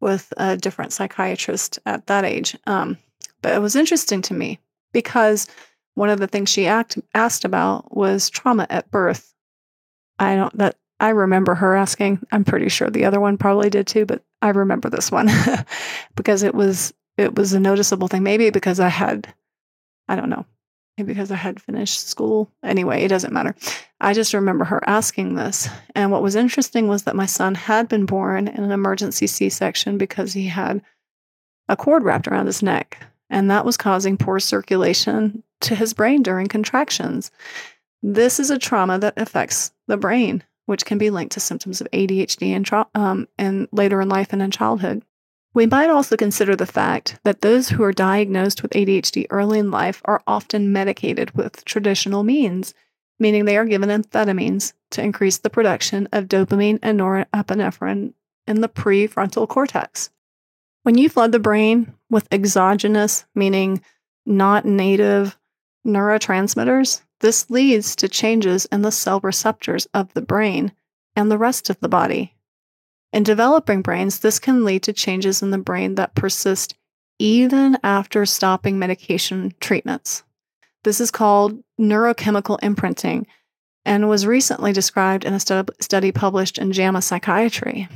with 0.00 0.32
a 0.36 0.56
different 0.56 0.92
psychiatrist 0.92 1.78
at 1.86 2.06
that 2.06 2.24
age. 2.24 2.56
Um, 2.66 2.98
but 3.42 3.54
it 3.54 3.60
was 3.60 3.76
interesting 3.76 4.22
to 4.22 4.34
me 4.34 4.58
because 4.92 5.48
one 5.94 6.10
of 6.10 6.20
the 6.20 6.26
things 6.26 6.50
she 6.50 6.66
act, 6.66 6.98
asked 7.14 7.44
about 7.44 7.96
was 7.96 8.30
trauma 8.30 8.66
at 8.70 8.90
birth. 8.90 9.34
I 10.18 10.36
don't 10.36 10.56
that 10.58 10.76
I 11.00 11.10
remember 11.10 11.54
her 11.54 11.76
asking. 11.76 12.26
I'm 12.32 12.44
pretty 12.44 12.68
sure 12.68 12.90
the 12.90 13.04
other 13.04 13.20
one 13.20 13.38
probably 13.38 13.70
did 13.70 13.86
too, 13.86 14.04
but 14.04 14.22
I 14.42 14.50
remember 14.50 14.90
this 14.90 15.10
one 15.10 15.28
because 16.16 16.42
it 16.42 16.54
was 16.54 16.92
it 17.16 17.34
was 17.34 17.52
a 17.52 17.60
noticeable 17.60 18.08
thing. 18.08 18.22
Maybe 18.22 18.50
because 18.50 18.80
I 18.80 18.88
had 18.88 19.32
I 20.08 20.16
don't 20.16 20.30
know 20.30 20.46
because 21.02 21.30
I 21.30 21.36
had 21.36 21.60
finished 21.60 22.08
school. 22.08 22.50
Anyway, 22.62 23.02
it 23.02 23.08
doesn't 23.08 23.32
matter. 23.32 23.54
I 24.00 24.12
just 24.12 24.34
remember 24.34 24.64
her 24.64 24.82
asking 24.86 25.34
this. 25.34 25.68
And 25.94 26.10
what 26.10 26.22
was 26.22 26.36
interesting 26.36 26.88
was 26.88 27.02
that 27.04 27.16
my 27.16 27.26
son 27.26 27.54
had 27.54 27.88
been 27.88 28.06
born 28.06 28.48
in 28.48 28.62
an 28.62 28.72
emergency 28.72 29.26
C 29.26 29.48
section 29.48 29.98
because 29.98 30.32
he 30.32 30.46
had 30.46 30.82
a 31.68 31.76
cord 31.76 32.04
wrapped 32.04 32.28
around 32.28 32.46
his 32.46 32.62
neck. 32.62 33.06
And 33.30 33.50
that 33.50 33.64
was 33.64 33.76
causing 33.76 34.16
poor 34.16 34.40
circulation 34.40 35.42
to 35.60 35.74
his 35.74 35.92
brain 35.92 36.22
during 36.22 36.46
contractions. 36.46 37.30
This 38.02 38.40
is 38.40 38.50
a 38.50 38.58
trauma 38.58 38.98
that 38.98 39.18
affects 39.18 39.72
the 39.86 39.96
brain, 39.96 40.42
which 40.66 40.84
can 40.84 40.98
be 40.98 41.10
linked 41.10 41.32
to 41.32 41.40
symptoms 41.40 41.80
of 41.80 41.88
ADHD 41.92 42.54
and, 42.54 42.64
tra- 42.64 42.86
um, 42.94 43.28
and 43.38 43.68
later 43.72 44.00
in 44.00 44.08
life 44.08 44.32
and 44.32 44.40
in 44.40 44.50
childhood. 44.50 45.02
We 45.58 45.66
might 45.66 45.90
also 45.90 46.16
consider 46.16 46.54
the 46.54 46.66
fact 46.66 47.18
that 47.24 47.40
those 47.40 47.68
who 47.68 47.82
are 47.82 47.90
diagnosed 47.90 48.62
with 48.62 48.70
ADHD 48.70 49.26
early 49.28 49.58
in 49.58 49.72
life 49.72 50.00
are 50.04 50.22
often 50.24 50.72
medicated 50.72 51.32
with 51.32 51.64
traditional 51.64 52.22
means, 52.22 52.74
meaning 53.18 53.44
they 53.44 53.56
are 53.56 53.64
given 53.64 53.88
amphetamines 53.88 54.72
to 54.92 55.02
increase 55.02 55.38
the 55.38 55.50
production 55.50 56.08
of 56.12 56.28
dopamine 56.28 56.78
and 56.80 57.00
norepinephrine 57.00 58.12
in 58.46 58.60
the 58.60 58.68
prefrontal 58.68 59.48
cortex. 59.48 60.10
When 60.84 60.96
you 60.96 61.08
flood 61.08 61.32
the 61.32 61.40
brain 61.40 61.92
with 62.08 62.32
exogenous, 62.32 63.24
meaning 63.34 63.82
not 64.24 64.64
native 64.64 65.36
neurotransmitters, 65.84 67.02
this 67.18 67.50
leads 67.50 67.96
to 67.96 68.08
changes 68.08 68.66
in 68.66 68.82
the 68.82 68.92
cell 68.92 69.18
receptors 69.24 69.88
of 69.92 70.14
the 70.14 70.22
brain 70.22 70.70
and 71.16 71.28
the 71.28 71.36
rest 71.36 71.68
of 71.68 71.80
the 71.80 71.88
body. 71.88 72.37
In 73.12 73.22
developing 73.22 73.82
brains, 73.82 74.20
this 74.20 74.38
can 74.38 74.64
lead 74.64 74.82
to 74.84 74.92
changes 74.92 75.42
in 75.42 75.50
the 75.50 75.58
brain 75.58 75.94
that 75.94 76.14
persist 76.14 76.74
even 77.18 77.78
after 77.82 78.26
stopping 78.26 78.78
medication 78.78 79.54
treatments. 79.60 80.22
This 80.84 81.00
is 81.00 81.10
called 81.10 81.62
neurochemical 81.80 82.58
imprinting 82.62 83.26
and 83.84 84.08
was 84.08 84.26
recently 84.26 84.72
described 84.72 85.24
in 85.24 85.32
a 85.32 85.40
study 85.40 86.12
published 86.12 86.58
in 86.58 86.72
JAMA 86.72 87.02
Psychiatry. 87.02 87.88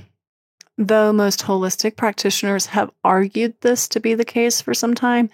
Though 0.78 1.12
most 1.12 1.40
holistic 1.40 1.96
practitioners 1.96 2.66
have 2.66 2.90
argued 3.04 3.54
this 3.60 3.86
to 3.88 4.00
be 4.00 4.14
the 4.14 4.24
case 4.24 4.60
for 4.60 4.72
some 4.72 4.94
time, 4.94 5.28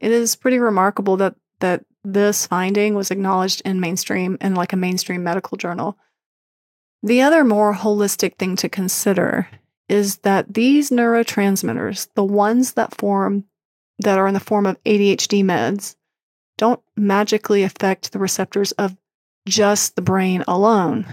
it 0.00 0.12
is 0.12 0.36
pretty 0.36 0.58
remarkable 0.58 1.16
that, 1.16 1.34
that 1.58 1.84
this 2.04 2.46
finding 2.46 2.94
was 2.94 3.10
acknowledged 3.10 3.62
in 3.64 3.80
mainstream 3.80 4.38
in 4.40 4.54
like 4.54 4.72
a 4.72 4.76
mainstream 4.76 5.24
medical 5.24 5.58
journal. 5.58 5.98
The 7.02 7.22
other 7.22 7.44
more 7.44 7.74
holistic 7.74 8.36
thing 8.36 8.56
to 8.56 8.68
consider 8.68 9.48
is 9.88 10.18
that 10.18 10.54
these 10.54 10.90
neurotransmitters, 10.90 12.08
the 12.14 12.24
ones 12.24 12.72
that 12.72 12.96
form 12.96 13.44
that 13.98 14.18
are 14.18 14.26
in 14.26 14.34
the 14.34 14.40
form 14.40 14.66
of 14.66 14.82
ADHD 14.84 15.42
meds, 15.44 15.96
don't 16.58 16.80
magically 16.96 17.62
affect 17.62 18.12
the 18.12 18.18
receptors 18.18 18.72
of 18.72 18.96
just 19.46 19.94
the 19.94 20.02
brain 20.02 20.42
alone. 20.48 21.06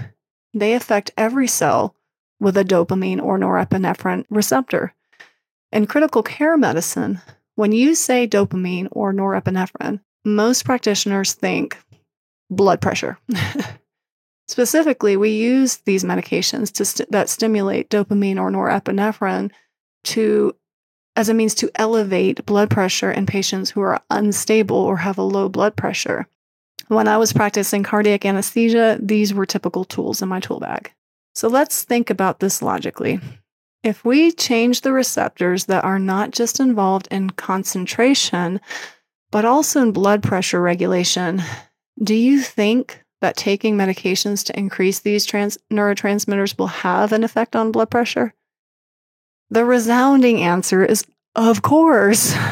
They 0.54 0.74
affect 0.74 1.12
every 1.18 1.48
cell 1.48 1.96
with 2.40 2.58
a 2.58 2.66
dopamine 2.66 3.22
or 3.22 3.38
norepinephrine 3.38 4.25
receptor. 4.30 4.94
In 5.72 5.88
critical 5.88 6.24
care 6.24 6.58
medicine, 6.58 7.22
when 7.56 7.72
you 7.72 7.96
say 7.96 8.28
dopamine 8.28 8.88
or 8.92 9.13
norepinephrine, 9.13 10.00
most 10.25 10.66
practitioners 10.66 11.34
think 11.34 11.78
blood 12.50 12.82
pressure. 12.82 13.18
Specifically, 14.53 15.17
we 15.17 15.31
use 15.31 15.77
these 15.77 16.03
medications 16.03 16.72
to 16.74 16.86
st- 16.86 17.10
that 17.10 17.27
stimulate 17.27 17.89
dopamine 17.89 18.39
or 18.39 18.51
norepinephrine 18.51 19.50
to 20.03 20.55
as 21.15 21.27
a 21.27 21.33
means 21.33 21.55
to 21.55 21.72
elevate 21.74 22.45
blood 22.45 22.69
pressure 22.69 23.12
in 23.12 23.25
patients 23.25 23.72
who 23.72 23.81
are 23.81 24.00
unstable 24.12 24.77
or 24.77 24.98
have 24.98 25.17
a 25.17 25.24
low 25.24 25.50
blood 25.50 25.75
pressure. 25.75 26.27
When 26.88 27.07
I 27.07 27.17
was 27.17 27.33
practicing 27.33 27.81
cardiac 27.81 28.25
anesthesia, 28.25 29.00
these 29.01 29.33
were 29.33 29.48
typical 29.48 29.86
tools 29.86 30.22
in 30.22 30.29
my 30.29 30.39
tool 30.39 30.60
bag. 30.60 30.91
So 31.33 31.48
let's 31.48 31.83
think 31.83 32.12
about 32.12 32.39
this 32.39 32.62
logically. 32.62 33.19
If 33.81 34.05
we 34.05 34.31
change 34.31 34.81
the 34.81 34.93
receptors 34.93 35.65
that 35.65 35.83
are 35.83 35.98
not 35.98 36.29
just 36.29 36.60
involved 36.60 37.07
in 37.10 37.31
concentration, 37.31 38.62
but 39.31 39.45
also 39.45 39.81
in 39.81 39.93
blood 39.93 40.22
pressure 40.22 40.62
regulation, 40.62 41.41
do 42.03 42.13
you 42.13 42.39
think 42.39 43.02
that 43.24 43.38
taking 43.38 43.75
medications 43.75 44.46
to 44.46 44.60
increase 44.60 45.00
these 45.00 45.25
trans- 45.25 45.58
neurotransmitters 45.72 46.58
will 46.58 46.68
have 46.68 47.12
an 47.12 47.24
effect 47.24 47.56
on 47.56 47.72
blood 47.72 47.89
pressure? 47.89 48.34
The 49.50 49.65
resounding 49.65 50.42
answer 50.42 50.86
is 50.86 51.06
of 51.36 51.62
course. 51.62 52.36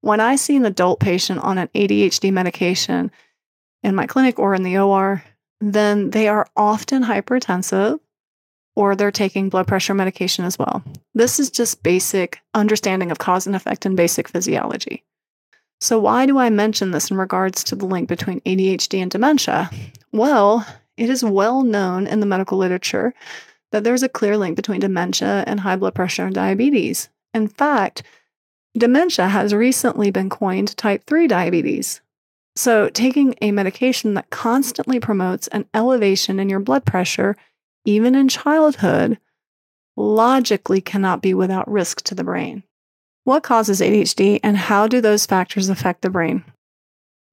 When 0.00 0.20
I 0.20 0.36
see 0.36 0.54
an 0.56 0.66
adult 0.66 1.00
patient 1.00 1.40
on 1.40 1.56
an 1.56 1.68
ADHD 1.74 2.30
medication 2.30 3.10
in 3.82 3.94
my 3.94 4.06
clinic 4.06 4.38
or 4.38 4.54
in 4.54 4.62
the 4.62 4.76
OR, 4.76 5.24
then 5.62 6.10
they 6.10 6.28
are 6.28 6.46
often 6.54 7.04
hypertensive 7.04 7.98
or 8.76 8.94
they're 8.94 9.10
taking 9.10 9.48
blood 9.48 9.66
pressure 9.66 9.94
medication 9.94 10.44
as 10.44 10.58
well. 10.58 10.84
This 11.14 11.40
is 11.40 11.50
just 11.50 11.82
basic 11.82 12.40
understanding 12.52 13.10
of 13.10 13.18
cause 13.18 13.46
and 13.46 13.56
effect 13.56 13.86
and 13.86 13.96
basic 13.96 14.28
physiology. 14.28 15.04
So, 15.84 15.98
why 15.98 16.24
do 16.24 16.38
I 16.38 16.48
mention 16.48 16.92
this 16.92 17.10
in 17.10 17.18
regards 17.18 17.62
to 17.64 17.76
the 17.76 17.84
link 17.84 18.08
between 18.08 18.40
ADHD 18.40 19.02
and 19.02 19.10
dementia? 19.10 19.68
Well, 20.12 20.66
it 20.96 21.10
is 21.10 21.22
well 21.22 21.62
known 21.62 22.06
in 22.06 22.20
the 22.20 22.26
medical 22.26 22.56
literature 22.56 23.12
that 23.70 23.84
there's 23.84 24.02
a 24.02 24.08
clear 24.08 24.38
link 24.38 24.56
between 24.56 24.80
dementia 24.80 25.44
and 25.46 25.60
high 25.60 25.76
blood 25.76 25.94
pressure 25.94 26.24
and 26.24 26.34
diabetes. 26.34 27.10
In 27.34 27.48
fact, 27.48 28.02
dementia 28.74 29.28
has 29.28 29.52
recently 29.52 30.10
been 30.10 30.30
coined 30.30 30.74
type 30.78 31.04
3 31.04 31.28
diabetes. 31.28 32.00
So, 32.56 32.88
taking 32.88 33.34
a 33.42 33.52
medication 33.52 34.14
that 34.14 34.30
constantly 34.30 35.00
promotes 35.00 35.48
an 35.48 35.66
elevation 35.74 36.40
in 36.40 36.48
your 36.48 36.60
blood 36.60 36.86
pressure, 36.86 37.36
even 37.84 38.14
in 38.14 38.28
childhood, 38.28 39.18
logically 39.98 40.80
cannot 40.80 41.20
be 41.20 41.34
without 41.34 41.70
risk 41.70 42.00
to 42.04 42.14
the 42.14 42.24
brain. 42.24 42.62
What 43.24 43.42
causes 43.42 43.80
ADHD 43.80 44.38
and 44.42 44.54
how 44.54 44.86
do 44.86 45.00
those 45.00 45.24
factors 45.24 45.70
affect 45.70 46.02
the 46.02 46.10
brain? 46.10 46.44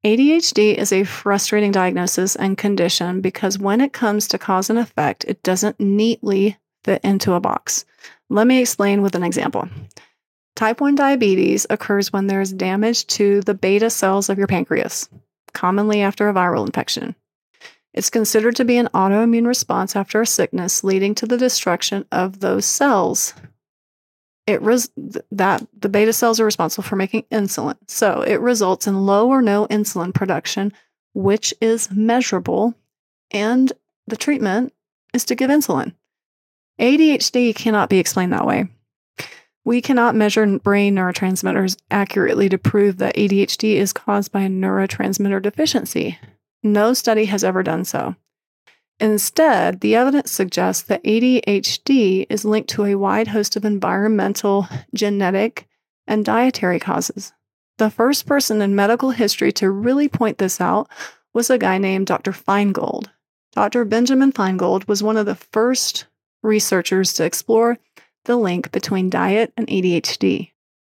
ADHD 0.06 0.74
is 0.74 0.94
a 0.94 1.04
frustrating 1.04 1.72
diagnosis 1.72 2.38
and 2.38 2.58
condition 2.58 3.20
because 3.20 3.60
when 3.60 3.82
it 3.82 3.92
comes 3.92 4.28
to 4.30 4.38
cause 4.38 4.70
and 4.70 4.80
effect, 4.80 5.26
it 5.28 5.44
doesn't 5.44 5.82
neatly 5.82 6.58
fit 6.86 7.02
into 7.04 7.34
a 7.34 7.42
box. 7.42 7.86
Let 8.30 8.48
me 8.48 8.62
explain 8.62 9.02
with 9.02 9.16
an 9.16 9.24
example. 9.24 9.68
Type 10.56 10.80
1 10.80 10.96
diabetes 10.96 11.68
occurs 11.70 12.14
when 12.14 12.28
there 12.28 12.42
is 12.42 12.54
damage 12.54 13.06
to 13.08 13.42
the 13.42 13.54
beta 13.54 13.90
cells 13.90 14.30
of 14.30 14.38
your 14.38 14.48
pancreas, 14.48 15.10
commonly 15.54 16.02
after 16.02 16.30
a 16.30 16.34
viral 16.34 16.66
infection. 16.66 17.16
It's 17.94 18.10
considered 18.10 18.56
to 18.56 18.66
be 18.66 18.78
an 18.78 18.90
autoimmune 18.94 19.46
response 19.46 19.98
after 19.98 20.22
a 20.22 20.26
sickness 20.26 20.86
leading 20.86 21.16
to 21.16 21.26
the 21.26 21.38
destruction 21.38 22.06
of 22.14 22.40
those 22.40 22.66
cells. 22.66 23.34
It 24.52 24.62
res- 24.62 24.92
that 25.32 25.66
the 25.80 25.90
beta 25.90 26.14
cells 26.14 26.40
are 26.40 26.46
responsible 26.46 26.84
for 26.84 26.96
making 26.96 27.24
insulin. 27.32 27.78
So 27.88 28.22
it 28.22 28.42
results 28.42 28.88
in 28.88 29.06
low 29.06 29.30
or 29.30 29.42
no 29.42 29.66
insulin 29.68 30.14
production, 30.14 30.74
which 31.14 31.54
is 31.62 31.90
measurable, 31.92 32.76
and 33.32 33.72
the 34.08 34.18
treatment 34.18 34.74
is 35.14 35.26
to 35.26 35.36
give 35.36 35.50
insulin. 35.50 35.94
ADHD 36.80 37.56
cannot 37.56 37.90
be 37.90 38.00
explained 38.00 38.34
that 38.34 38.46
way. 38.46 38.68
We 39.64 39.82
cannot 39.82 40.16
measure 40.16 40.60
brain 40.60 40.96
neurotransmitters 40.96 41.78
accurately 41.92 42.50
to 42.50 42.58
prove 42.58 42.98
that 42.98 43.16
ADHD 43.16 43.76
is 43.76 43.94
caused 43.94 44.32
by 44.32 44.42
a 44.42 44.50
neurotransmitter 44.50 45.42
deficiency. 45.42 46.18
No 46.64 46.94
study 46.94 47.26
has 47.26 47.44
ever 47.44 47.62
done 47.62 47.86
so. 47.86 48.16
Instead, 49.02 49.82
the 49.82 49.96
evidence 49.96 50.32
suggests 50.32 50.84
that 50.84 51.04
ADHD 51.04 52.28
is 52.30 52.46
linked 52.46 52.70
to 52.70 52.86
a 52.86 52.94
wide 52.94 53.30
host 53.30 53.56
of 53.56 53.66
environmental, 53.66 54.68
genetic, 54.94 55.68
and 56.06 56.24
dietary 56.24 56.80
causes. 56.80 57.34
The 57.80 57.90
first 57.90 58.28
person 58.28 58.62
in 58.62 58.76
medical 58.76 59.10
history 59.10 59.52
to 59.54 59.72
really 59.72 60.08
point 60.08 60.38
this 60.38 60.62
out 60.62 60.88
was 61.34 61.50
a 61.50 61.58
guy 61.58 61.80
named 61.80 62.06
Dr. 62.06 62.32
Feingold. 62.32 63.08
Dr. 63.54 63.86
Benjamin 63.86 64.32
Feingold 64.32 64.88
was 64.88 65.02
one 65.02 65.18
of 65.18 65.26
the 65.26 65.34
first 65.34 66.06
researchers 66.44 67.12
to 67.14 67.26
explore 67.26 67.80
the 68.26 68.36
link 68.36 68.72
between 68.72 69.10
diet 69.10 69.52
and 69.58 69.66
ADHD. 69.68 70.52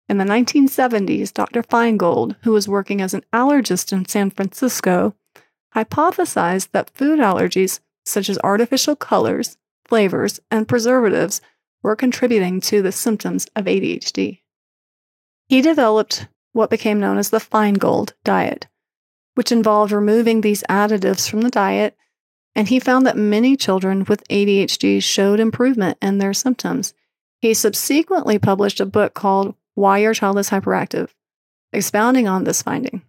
In 0.09 0.17
the 0.17 0.25
1970s, 0.25 1.33
Dr. 1.33 1.63
Feingold, 1.63 2.35
who 2.41 2.51
was 2.51 2.67
working 2.67 2.99
as 2.99 3.13
an 3.13 3.23
allergist 3.31 3.93
in 3.93 4.05
San 4.05 4.29
Francisco, 4.29 5.15
hypothesized 5.73 6.71
that 6.71 6.89
food 6.89 7.19
allergies, 7.19 7.79
such 8.05 8.29
as 8.29 8.39
artificial 8.43 8.95
colors, 8.95 9.57
flavors, 9.85 10.39
and 10.51 10.67
preservatives, 10.67 11.41
were 11.81 11.95
contributing 11.95 12.61
to 12.61 12.81
the 12.81 12.91
symptoms 12.91 13.47
of 13.55 13.65
ADHD. 13.65 14.39
He 15.47 15.61
developed 15.61 16.27
what 16.53 16.69
became 16.69 16.99
known 16.99 17.17
as 17.17 17.29
the 17.29 17.39
Feingold 17.39 18.13
diet, 18.23 18.67
which 19.35 19.51
involved 19.51 19.91
removing 19.91 20.41
these 20.41 20.63
additives 20.69 21.29
from 21.29 21.41
the 21.41 21.49
diet, 21.49 21.97
and 22.55 22.67
he 22.67 22.79
found 22.79 23.05
that 23.05 23.17
many 23.17 23.57
children 23.57 24.05
with 24.07 24.27
ADHD 24.29 25.01
showed 25.01 25.39
improvement 25.39 25.97
in 26.01 26.19
their 26.19 26.33
symptoms. 26.33 26.93
He 27.41 27.53
subsequently 27.53 28.39
published 28.39 28.79
a 28.79 28.85
book 28.85 29.13
called 29.13 29.55
Why 29.73 29.97
Your 29.97 30.13
Child 30.13 30.39
is 30.39 30.49
Hyperactive, 30.49 31.09
expounding 31.73 32.27
on 32.27 32.43
this 32.43 32.61
finding. 32.61 33.01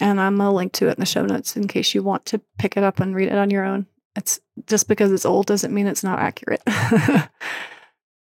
And 0.00 0.20
I'm 0.20 0.36
going 0.36 0.48
to 0.48 0.54
link 0.54 0.72
to 0.74 0.88
it 0.88 0.96
in 0.96 1.00
the 1.00 1.06
show 1.06 1.24
notes 1.24 1.56
in 1.56 1.68
case 1.68 1.94
you 1.94 2.02
want 2.02 2.26
to 2.26 2.40
pick 2.58 2.76
it 2.76 2.82
up 2.82 3.00
and 3.00 3.14
read 3.14 3.28
it 3.28 3.38
on 3.38 3.50
your 3.50 3.64
own. 3.64 3.86
It's 4.16 4.40
just 4.66 4.88
because 4.88 5.12
it's 5.12 5.26
old 5.26 5.46
doesn't 5.46 5.74
mean 5.74 5.86
it's 5.86 6.04
not 6.04 6.18
accurate. 6.18 6.62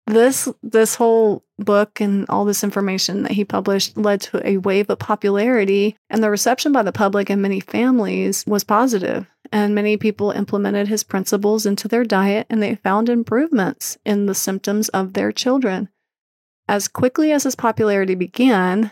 this 0.07 0.49
this 0.63 0.95
whole 0.95 1.45
book 1.59 2.01
and 2.01 2.27
all 2.29 2.45
this 2.45 2.65
information 2.65 3.23
that 3.23 3.33
he 3.33 3.45
published 3.45 3.97
led 3.97 4.21
to 4.23 4.47
a 4.47 4.57
wave 4.57 4.91
of 4.91 4.99
popularity 4.99 5.97
and 6.09 6.23
the 6.23 6.31
reception 6.31 6.73
by 6.73 6.83
the 6.83 6.93
public 6.93 7.31
and 7.31 7.43
many 7.43 7.61
families 7.61 8.45
was 8.47 8.65
positive 8.65 9.27
and 9.53 9.75
many 9.75 9.97
people 9.97 10.31
implemented 10.31 10.89
his 10.89 11.05
principles 11.05 11.67
into 11.67 11.89
their 11.89 12.05
diet 12.05 12.47
and 12.51 12.63
they 12.63 12.75
found 12.75 13.09
improvements 13.09 13.99
in 14.05 14.27
the 14.27 14.35
symptoms 14.35 14.89
of 14.91 15.13
their 15.13 15.33
children. 15.33 15.89
As 16.69 16.89
quickly 16.89 17.33
as 17.33 17.45
his 17.45 17.57
popularity 17.57 18.15
began, 18.15 18.91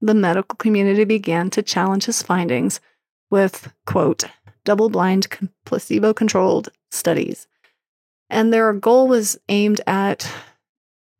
the 0.00 0.14
medical 0.14 0.56
community 0.56 1.04
began 1.04 1.50
to 1.50 1.62
challenge 1.62 2.06
his 2.06 2.22
findings 2.22 2.80
with, 3.30 3.72
quote, 3.86 4.24
double 4.64 4.88
blind, 4.88 5.26
placebo 5.64 6.12
controlled 6.12 6.68
studies. 6.90 7.46
And 8.30 8.52
their 8.52 8.72
goal 8.72 9.08
was 9.08 9.38
aimed 9.48 9.80
at 9.86 10.30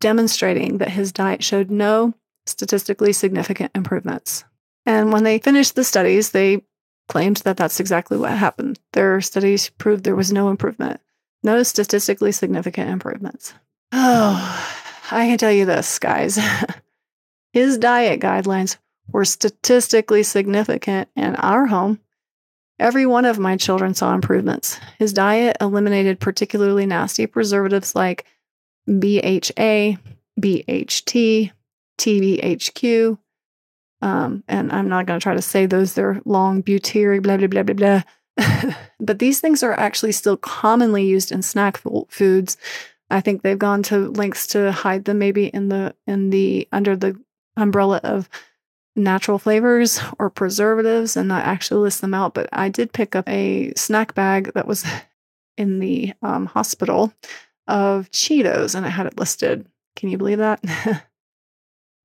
demonstrating 0.00 0.78
that 0.78 0.90
his 0.90 1.12
diet 1.12 1.44
showed 1.44 1.70
no 1.70 2.14
statistically 2.46 3.12
significant 3.12 3.70
improvements. 3.74 4.44
And 4.84 5.12
when 5.12 5.22
they 5.22 5.38
finished 5.38 5.74
the 5.74 5.84
studies, 5.84 6.30
they 6.30 6.62
claimed 7.08 7.36
that 7.38 7.56
that's 7.56 7.80
exactly 7.80 8.18
what 8.18 8.32
happened. 8.32 8.80
Their 8.92 9.20
studies 9.20 9.68
proved 9.70 10.04
there 10.04 10.16
was 10.16 10.32
no 10.32 10.48
improvement, 10.48 11.00
no 11.42 11.62
statistically 11.62 12.32
significant 12.32 12.90
improvements. 12.90 13.54
Oh, 13.92 14.74
I 15.10 15.26
can 15.26 15.38
tell 15.38 15.52
you 15.52 15.66
this, 15.66 15.98
guys. 15.98 16.38
His 17.52 17.76
diet 17.76 18.20
guidelines 18.20 18.78
were 19.08 19.24
statistically 19.24 20.22
significant 20.22 21.08
in 21.14 21.36
our 21.36 21.66
home. 21.66 22.00
Every 22.82 23.06
one 23.06 23.24
of 23.24 23.38
my 23.38 23.56
children 23.56 23.94
saw 23.94 24.12
improvements. 24.12 24.80
His 24.98 25.12
diet 25.12 25.56
eliminated 25.60 26.18
particularly 26.18 26.84
nasty 26.84 27.26
preservatives 27.26 27.94
like 27.94 28.26
BHA, 28.88 29.98
BHT, 30.40 31.52
TBHQ, 31.98 33.18
um, 34.00 34.42
and 34.48 34.72
I'm 34.72 34.88
not 34.88 35.06
going 35.06 35.20
to 35.20 35.22
try 35.22 35.34
to 35.34 35.40
say 35.40 35.66
those. 35.66 35.94
They're 35.94 36.20
long, 36.24 36.60
butyric, 36.60 37.22
blah, 37.22 37.36
blah, 37.36 37.46
blah, 37.46 37.62
blah, 37.62 38.02
blah. 38.36 38.74
but 39.00 39.20
these 39.20 39.38
things 39.38 39.62
are 39.62 39.78
actually 39.78 40.10
still 40.10 40.36
commonly 40.36 41.04
used 41.04 41.30
in 41.30 41.40
snack 41.42 41.80
foods. 42.08 42.56
I 43.10 43.20
think 43.20 43.42
they've 43.42 43.56
gone 43.56 43.84
to 43.84 44.10
lengths 44.10 44.48
to 44.48 44.72
hide 44.72 45.04
them 45.04 45.20
maybe 45.20 45.46
in 45.46 45.68
the 45.68 45.94
in 46.08 46.30
the 46.30 46.66
under 46.72 46.96
the 46.96 47.16
umbrella 47.56 48.00
of 48.02 48.28
natural 48.94 49.38
flavors 49.38 50.00
or 50.18 50.30
preservatives 50.30 51.16
and 51.16 51.28
not 51.28 51.44
actually 51.44 51.80
list 51.80 52.00
them 52.00 52.14
out. 52.14 52.34
But 52.34 52.48
I 52.52 52.68
did 52.68 52.92
pick 52.92 53.16
up 53.16 53.28
a 53.28 53.72
snack 53.74 54.14
bag 54.14 54.52
that 54.54 54.66
was 54.66 54.84
in 55.56 55.78
the 55.78 56.12
um, 56.22 56.46
hospital 56.46 57.12
of 57.68 58.10
Cheetos 58.10 58.74
and 58.74 58.86
it 58.86 58.90
had 58.90 59.06
it 59.06 59.18
listed. 59.18 59.66
Can 59.96 60.08
you 60.08 60.18
believe 60.18 60.38
that? 60.38 60.62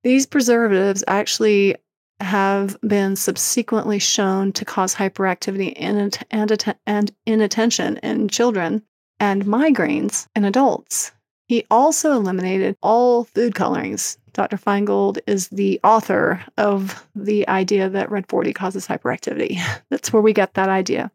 These 0.04 0.26
preservatives 0.26 1.02
actually 1.08 1.76
have 2.20 2.76
been 2.80 3.16
subsequently 3.16 3.98
shown 3.98 4.52
to 4.52 4.64
cause 4.64 4.94
hyperactivity 4.94 5.72
and, 5.76 6.18
and, 6.30 6.74
and 6.86 7.12
inattention 7.26 7.96
in 7.98 8.28
children 8.28 8.82
and 9.20 9.44
migraines 9.44 10.26
in 10.34 10.44
adults. 10.44 11.12
He 11.48 11.64
also 11.70 12.12
eliminated 12.12 12.76
all 12.82 13.24
food 13.24 13.54
colorings. 13.54 14.18
Dr. 14.38 14.56
Feingold 14.56 15.18
is 15.26 15.48
the 15.48 15.80
author 15.82 16.44
of 16.56 17.04
the 17.16 17.48
idea 17.48 17.88
that 17.88 18.08
red 18.08 18.28
40 18.28 18.52
causes 18.52 18.86
hyperactivity. 18.86 19.60
That's 19.90 20.12
where 20.12 20.22
we 20.22 20.32
get 20.32 20.54
that 20.54 20.68
idea. 20.68 21.10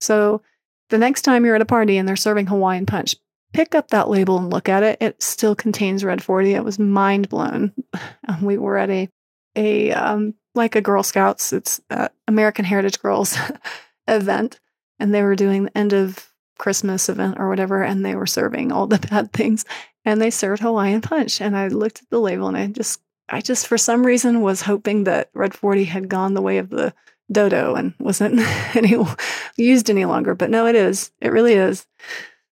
So, 0.00 0.40
the 0.88 0.96
next 0.96 1.22
time 1.22 1.44
you're 1.44 1.56
at 1.56 1.60
a 1.60 1.66
party 1.66 1.98
and 1.98 2.08
they're 2.08 2.16
serving 2.16 2.46
Hawaiian 2.46 2.86
punch, 2.86 3.16
pick 3.52 3.74
up 3.74 3.88
that 3.88 4.08
label 4.08 4.38
and 4.38 4.48
look 4.48 4.66
at 4.66 4.82
it. 4.82 4.96
It 5.02 5.22
still 5.22 5.54
contains 5.54 6.02
red 6.02 6.22
40. 6.22 6.54
It 6.54 6.64
was 6.64 6.78
mind 6.78 7.28
blown. 7.28 7.74
We 8.42 8.56
were 8.56 8.78
at 8.78 8.88
a 8.88 9.10
a 9.54 9.92
um, 9.92 10.34
like 10.54 10.74
a 10.74 10.80
Girl 10.80 11.02
Scouts, 11.02 11.52
it's 11.52 11.82
American 12.26 12.64
Heritage 12.64 13.00
Girls 13.00 13.36
event, 14.08 14.58
and 14.98 15.14
they 15.14 15.22
were 15.22 15.36
doing 15.36 15.64
the 15.64 15.76
end 15.76 15.92
of 15.92 16.30
Christmas 16.58 17.10
event 17.10 17.36
or 17.38 17.48
whatever, 17.48 17.82
and 17.82 18.06
they 18.06 18.14
were 18.14 18.26
serving 18.26 18.72
all 18.72 18.86
the 18.86 18.98
bad 18.98 19.32
things, 19.32 19.66
and 20.08 20.22
they 20.22 20.30
served 20.30 20.62
Hawaiian 20.62 21.02
punch, 21.02 21.38
and 21.38 21.54
I 21.54 21.68
looked 21.68 22.00
at 22.00 22.08
the 22.08 22.18
label 22.18 22.48
and 22.48 22.56
I 22.56 22.66
just, 22.68 23.02
I 23.28 23.42
just 23.42 23.66
for 23.66 23.76
some 23.76 24.06
reason 24.06 24.40
was 24.40 24.62
hoping 24.62 25.04
that 25.04 25.28
Red 25.34 25.52
Forty 25.52 25.84
had 25.84 26.08
gone 26.08 26.32
the 26.32 26.40
way 26.40 26.56
of 26.56 26.70
the 26.70 26.94
dodo 27.30 27.74
and 27.74 27.92
wasn't 28.00 28.40
any 28.74 28.96
used 29.58 29.90
any 29.90 30.06
longer, 30.06 30.34
but 30.34 30.48
no, 30.48 30.66
it 30.66 30.74
is, 30.74 31.10
it 31.20 31.30
really 31.30 31.52
is. 31.52 31.86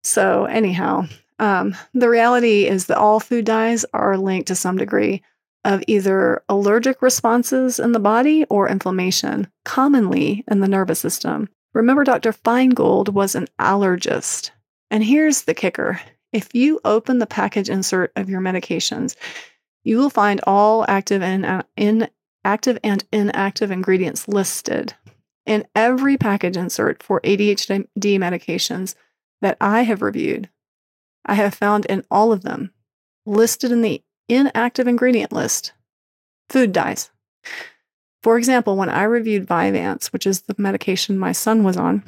So 0.03 0.43
anyhow, 0.43 1.07
um, 1.39 1.77
the 1.93 2.09
reality 2.09 2.67
is 2.67 2.87
that 2.87 2.97
all 2.97 3.21
food 3.21 3.45
dyes 3.45 3.85
are 3.93 4.17
linked 4.17 4.49
to 4.49 4.55
some 4.55 4.75
degree 4.75 5.21
of 5.63 5.81
either 5.87 6.43
allergic 6.49 7.01
responses 7.01 7.79
in 7.79 7.93
the 7.93 8.01
body 8.01 8.43
or 8.49 8.67
inflammation, 8.67 9.47
commonly 9.63 10.43
in 10.51 10.59
the 10.59 10.67
nervous 10.67 10.99
system. 10.99 11.47
Remember, 11.73 12.03
Dr. 12.03 12.33
Feingold 12.33 13.13
was 13.13 13.33
an 13.33 13.47
allergist. 13.57 14.51
And 14.91 15.05
here's 15.05 15.43
the 15.43 15.53
kicker 15.53 16.01
if 16.35 16.53
you 16.53 16.81
open 16.83 17.19
the 17.19 17.25
package 17.25 17.69
insert 17.69 18.11
of 18.17 18.29
your 18.29 18.41
medications, 18.41 19.15
you 19.85 19.97
will 19.97 20.09
find 20.09 20.41
all 20.45 20.83
active 20.89 21.21
and 21.21 21.45
uh, 21.45 21.63
inactive 21.77 22.77
and 22.83 23.05
inactive 23.13 23.71
ingredients 23.71 24.27
listed. 24.27 24.93
In 25.45 25.65
every 25.73 26.17
package 26.17 26.57
insert 26.57 27.01
for 27.01 27.21
ADHD 27.21 27.87
medications 27.95 28.95
that 29.39 29.55
I 29.61 29.83
have 29.83 30.01
reviewed, 30.01 30.49
I 31.25 31.35
have 31.35 31.53
found 31.53 31.85
in 31.85 32.03
all 32.11 32.33
of 32.33 32.41
them 32.41 32.73
listed 33.25 33.71
in 33.71 33.81
the 33.81 34.03
inactive 34.27 34.89
ingredient 34.89 35.31
list 35.31 35.71
food 36.49 36.73
dyes. 36.73 37.11
For 38.23 38.37
example, 38.37 38.75
when 38.75 38.89
I 38.89 39.03
reviewed 39.03 39.47
Vyvanse, 39.47 40.07
which 40.11 40.27
is 40.27 40.41
the 40.41 40.55
medication 40.57 41.17
my 41.17 41.31
son 41.31 41.63
was 41.63 41.77
on, 41.77 42.03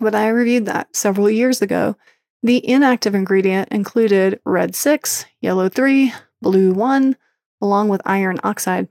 when 0.00 0.14
I 0.14 0.28
reviewed 0.28 0.66
that 0.66 0.94
several 0.94 1.30
years 1.30 1.62
ago, 1.62 1.96
the 2.42 2.68
inactive 2.68 3.14
ingredient 3.14 3.68
included 3.70 4.40
red 4.44 4.74
6, 4.74 5.24
yellow 5.40 5.68
3, 5.68 6.12
blue 6.40 6.72
1, 6.72 7.16
along 7.60 7.88
with 7.88 8.02
iron 8.04 8.40
oxide. 8.42 8.88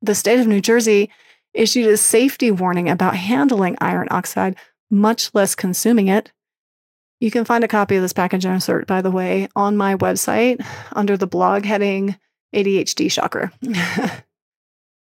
The 0.00 0.14
state 0.14 0.40
of 0.40 0.46
New 0.46 0.60
Jersey 0.60 1.10
issued 1.52 1.86
a 1.86 1.96
safety 1.96 2.50
warning 2.50 2.88
about 2.88 3.16
handling 3.16 3.76
iron 3.80 4.08
oxide, 4.10 4.56
much 4.90 5.34
less 5.34 5.54
consuming 5.54 6.08
it. 6.08 6.32
You 7.20 7.30
can 7.30 7.44
find 7.44 7.64
a 7.64 7.68
copy 7.68 7.96
of 7.96 8.02
this 8.02 8.12
package 8.12 8.44
insert, 8.44 8.86
by 8.86 9.00
the 9.00 9.10
way, 9.10 9.48
on 9.54 9.76
my 9.76 9.94
website 9.94 10.64
under 10.92 11.16
the 11.16 11.26
blog 11.26 11.64
heading 11.64 12.16
ADHD 12.54 13.10
Shocker. 13.10 13.52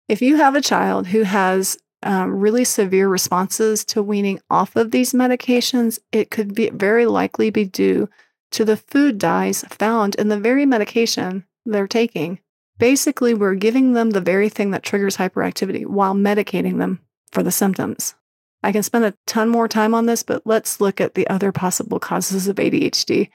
if 0.09 0.23
you 0.23 0.37
have 0.37 0.55
a 0.55 0.61
child 0.61 1.09
who 1.09 1.23
has 1.23 1.79
um, 2.03 2.39
really 2.39 2.65
severe 2.65 3.09
responses 3.09 3.85
to 3.87 4.03
weaning 4.03 4.41
off 4.51 4.77
of 4.77 4.91
these 4.91 5.13
medications, 5.13 5.99
it 6.13 6.31
could 6.31 6.55
be 6.55 6.71
very 6.71 7.07
likely 7.07 7.51
be 7.51 7.65
due 7.65 8.09
to 8.53 8.65
the 8.65 8.77
food 8.77 9.19
dyes 9.19 9.65
found 9.71 10.15
in 10.17 10.29
the 10.29 10.39
very 10.39 10.67
medication 10.67 11.45
they're 11.65 11.89
taking. 11.89 12.39
Basically, 12.79 13.35
we're 13.35 13.55
giving 13.55 13.95
them 13.95 14.11
the 14.11 14.21
very 14.21 14.49
thing 14.49 14.71
that 14.71 14.83
triggers 14.83 15.17
hyperactivity 15.17 15.87
while 15.87 16.15
medicating 16.15 16.79
them 16.79 17.01
for 17.33 17.43
the 17.43 17.51
symptoms. 17.51 18.15
I 18.63 18.73
can 18.73 18.83
spend 18.83 19.05
a 19.05 19.15
ton 19.27 19.49
more 19.49 19.69
time 19.69 19.95
on 19.95 20.07
this, 20.07 20.23
but 20.23 20.43
let's 20.45 20.81
look 20.81 21.01
at 21.01 21.15
the 21.15 21.29
other 21.29 21.53
possible 21.53 21.99
causes 21.99 22.49
of 22.49 22.57
ADHD. 22.57 23.31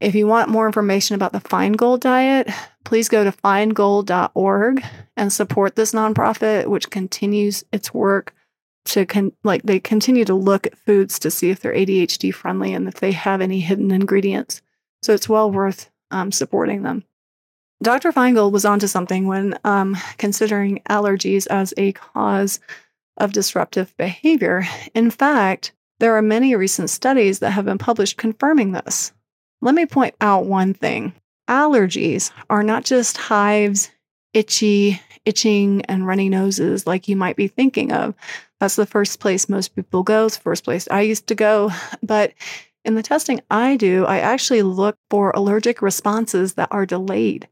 If 0.00 0.14
you 0.14 0.26
want 0.26 0.48
more 0.48 0.66
information 0.66 1.16
about 1.16 1.32
the 1.32 1.40
Feingold 1.40 2.00
diet, 2.00 2.48
please 2.84 3.08
go 3.08 3.24
to 3.24 3.32
feingold.org 3.32 4.84
and 5.16 5.32
support 5.32 5.74
this 5.74 5.92
nonprofit, 5.92 6.66
which 6.66 6.90
continues 6.90 7.64
its 7.72 7.92
work 7.92 8.32
to 8.86 9.04
con- 9.04 9.32
like 9.42 9.62
they 9.64 9.80
continue 9.80 10.24
to 10.24 10.34
look 10.34 10.66
at 10.66 10.78
foods 10.78 11.18
to 11.18 11.30
see 11.30 11.50
if 11.50 11.60
they're 11.60 11.74
ADHD 11.74 12.32
friendly 12.32 12.72
and 12.72 12.86
if 12.86 12.94
they 12.94 13.12
have 13.12 13.40
any 13.40 13.60
hidden 13.60 13.90
ingredients. 13.90 14.62
So 15.02 15.12
it's 15.12 15.28
well 15.28 15.50
worth 15.50 15.90
um, 16.10 16.32
supporting 16.32 16.82
them. 16.82 17.04
Dr. 17.82 18.12
Feingold 18.12 18.52
was 18.52 18.64
onto 18.64 18.86
something 18.86 19.26
when 19.26 19.58
um, 19.64 19.96
considering 20.16 20.80
allergies 20.88 21.46
as 21.48 21.74
a 21.76 21.92
cause 21.92 22.60
of 23.18 23.32
disruptive 23.32 23.96
behavior. 23.96 24.64
In 24.94 25.10
fact, 25.10 25.72
there 26.00 26.16
are 26.16 26.22
many 26.22 26.54
recent 26.54 26.90
studies 26.90 27.40
that 27.40 27.50
have 27.50 27.64
been 27.64 27.78
published 27.78 28.16
confirming 28.16 28.72
this. 28.72 29.12
Let 29.60 29.74
me 29.74 29.86
point 29.86 30.14
out 30.20 30.46
one 30.46 30.74
thing 30.74 31.14
allergies 31.48 32.30
are 32.50 32.62
not 32.62 32.84
just 32.84 33.16
hives, 33.16 33.90
itchy, 34.34 35.00
itching, 35.24 35.84
and 35.86 36.06
runny 36.06 36.28
noses 36.28 36.86
like 36.86 37.08
you 37.08 37.16
might 37.16 37.36
be 37.36 37.48
thinking 37.48 37.92
of. 37.92 38.14
That's 38.60 38.76
the 38.76 38.86
first 38.86 39.20
place 39.20 39.48
most 39.48 39.74
people 39.74 40.02
go, 40.02 40.26
it's 40.26 40.36
the 40.36 40.42
first 40.42 40.64
place 40.64 40.86
I 40.90 41.02
used 41.02 41.26
to 41.28 41.34
go. 41.34 41.70
But 42.02 42.34
in 42.84 42.94
the 42.94 43.02
testing 43.02 43.40
I 43.50 43.76
do, 43.76 44.04
I 44.06 44.20
actually 44.20 44.62
look 44.62 44.96
for 45.10 45.30
allergic 45.30 45.82
responses 45.82 46.54
that 46.54 46.68
are 46.70 46.86
delayed, 46.86 47.48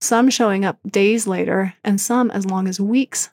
some 0.00 0.30
showing 0.30 0.64
up 0.64 0.78
days 0.86 1.26
later, 1.26 1.74
and 1.82 2.00
some 2.00 2.30
as 2.30 2.46
long 2.46 2.68
as 2.68 2.78
weeks 2.78 3.30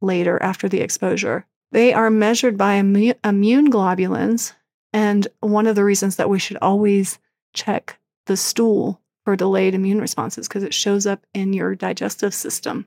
later 0.00 0.42
after 0.42 0.68
the 0.68 0.80
exposure. 0.80 1.46
They 1.70 1.92
are 1.92 2.10
measured 2.10 2.56
by 2.56 2.74
immune 2.74 3.70
globulins, 3.70 4.54
and 4.92 5.28
one 5.40 5.66
of 5.66 5.76
the 5.76 5.84
reasons 5.84 6.16
that 6.16 6.30
we 6.30 6.38
should 6.38 6.56
always 6.62 7.18
check 7.58 7.98
the 8.26 8.36
stool 8.36 9.00
for 9.24 9.36
delayed 9.36 9.74
immune 9.74 10.00
responses 10.00 10.48
because 10.48 10.62
it 10.62 10.72
shows 10.72 11.06
up 11.06 11.26
in 11.34 11.52
your 11.52 11.74
digestive 11.74 12.32
system. 12.32 12.86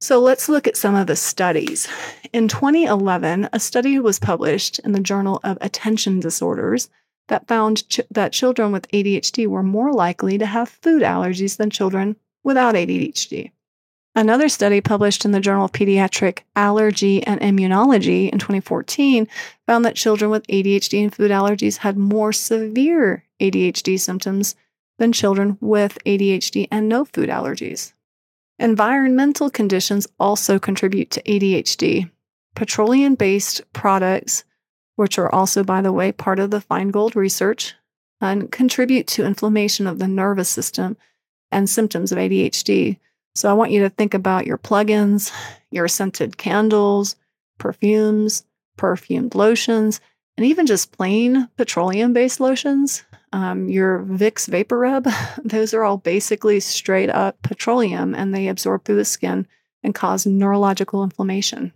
So 0.00 0.20
let's 0.20 0.48
look 0.48 0.66
at 0.66 0.76
some 0.76 0.94
of 0.94 1.06
the 1.06 1.16
studies. 1.16 1.88
In 2.32 2.48
2011, 2.48 3.48
a 3.52 3.60
study 3.60 3.98
was 3.98 4.18
published 4.18 4.78
in 4.80 4.92
the 4.92 5.00
Journal 5.00 5.40
of 5.42 5.58
Attention 5.60 6.20
Disorders 6.20 6.88
that 7.28 7.48
found 7.48 7.88
ch- 7.88 8.00
that 8.10 8.32
children 8.32 8.72
with 8.72 8.90
ADHD 8.92 9.46
were 9.46 9.62
more 9.62 9.92
likely 9.92 10.38
to 10.38 10.46
have 10.46 10.68
food 10.68 11.02
allergies 11.02 11.56
than 11.56 11.70
children 11.70 12.16
without 12.42 12.74
ADHD. 12.74 13.52
Another 14.20 14.50
study 14.50 14.82
published 14.82 15.24
in 15.24 15.30
the 15.30 15.40
Journal 15.40 15.64
of 15.64 15.72
Pediatric 15.72 16.40
Allergy 16.54 17.26
and 17.26 17.40
Immunology 17.40 18.28
in 18.28 18.38
2014 18.38 19.26
found 19.66 19.86
that 19.86 19.96
children 19.96 20.30
with 20.30 20.46
ADHD 20.48 21.02
and 21.02 21.14
food 21.14 21.30
allergies 21.30 21.78
had 21.78 21.96
more 21.96 22.30
severe 22.30 23.24
ADHD 23.40 23.98
symptoms 23.98 24.56
than 24.98 25.14
children 25.14 25.56
with 25.62 25.96
ADHD 26.04 26.68
and 26.70 26.86
no 26.86 27.06
food 27.06 27.30
allergies. 27.30 27.94
Environmental 28.58 29.48
conditions 29.48 30.06
also 30.18 30.58
contribute 30.58 31.10
to 31.12 31.22
ADHD. 31.22 32.10
Petroleum 32.54 33.14
based 33.14 33.62
products, 33.72 34.44
which 34.96 35.18
are 35.18 35.34
also, 35.34 35.64
by 35.64 35.80
the 35.80 35.92
way, 35.92 36.12
part 36.12 36.38
of 36.38 36.50
the 36.50 36.60
Feingold 36.60 37.14
research, 37.14 37.74
and 38.20 38.52
contribute 38.52 39.06
to 39.06 39.24
inflammation 39.24 39.86
of 39.86 39.98
the 39.98 40.08
nervous 40.08 40.50
system 40.50 40.98
and 41.50 41.70
symptoms 41.70 42.12
of 42.12 42.18
ADHD 42.18 42.98
so 43.34 43.48
I 43.50 43.54
want 43.54 43.70
you 43.70 43.80
to 43.82 43.90
think 43.90 44.14
about 44.14 44.46
your 44.46 44.58
plugins, 44.58 45.32
your 45.70 45.88
scented 45.88 46.36
candles, 46.36 47.16
perfumes, 47.58 48.44
perfumed 48.76 49.34
lotions, 49.34 50.00
and 50.36 50.46
even 50.46 50.66
just 50.66 50.92
plain 50.92 51.48
petroleum 51.56 52.12
based 52.12 52.40
lotions. 52.40 53.04
Um, 53.32 53.68
your 53.68 54.00
Vicks 54.00 54.48
Vapor 54.48 54.78
Rub, 54.78 55.06
those 55.44 55.72
are 55.74 55.84
all 55.84 55.98
basically 55.98 56.58
straight 56.60 57.10
up 57.10 57.40
petroleum 57.42 58.14
and 58.14 58.34
they 58.34 58.48
absorb 58.48 58.84
through 58.84 58.96
the 58.96 59.04
skin 59.04 59.46
and 59.82 59.94
cause 59.94 60.26
neurological 60.26 61.04
inflammation. 61.04 61.72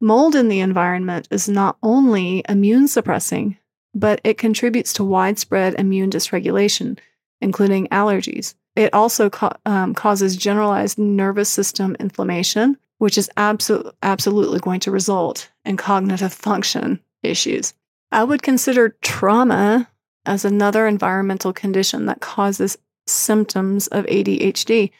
Mold 0.00 0.34
in 0.34 0.48
the 0.48 0.60
environment 0.60 1.28
is 1.30 1.48
not 1.48 1.76
only 1.82 2.42
immune 2.48 2.88
suppressing, 2.88 3.56
but 3.94 4.20
it 4.24 4.38
contributes 4.38 4.92
to 4.94 5.04
widespread 5.04 5.74
immune 5.74 6.10
dysregulation, 6.10 6.98
including 7.40 7.88
allergies. 7.88 8.54
It 8.76 8.94
also 8.94 9.28
ca- 9.30 9.56
um, 9.66 9.94
causes 9.94 10.36
generalized 10.36 10.98
nervous 10.98 11.48
system 11.48 11.96
inflammation, 11.98 12.76
which 12.98 13.18
is 13.18 13.30
absol- 13.36 13.92
absolutely 14.02 14.60
going 14.60 14.80
to 14.80 14.90
result 14.90 15.50
in 15.64 15.76
cognitive 15.76 16.32
function 16.32 17.00
issues. 17.22 17.74
I 18.12 18.24
would 18.24 18.42
consider 18.42 18.96
trauma 19.02 19.88
as 20.26 20.44
another 20.44 20.86
environmental 20.86 21.52
condition 21.52 22.06
that 22.06 22.20
causes 22.20 22.78
symptoms 23.06 23.86
of 23.88 24.06
ADHD. 24.06 24.90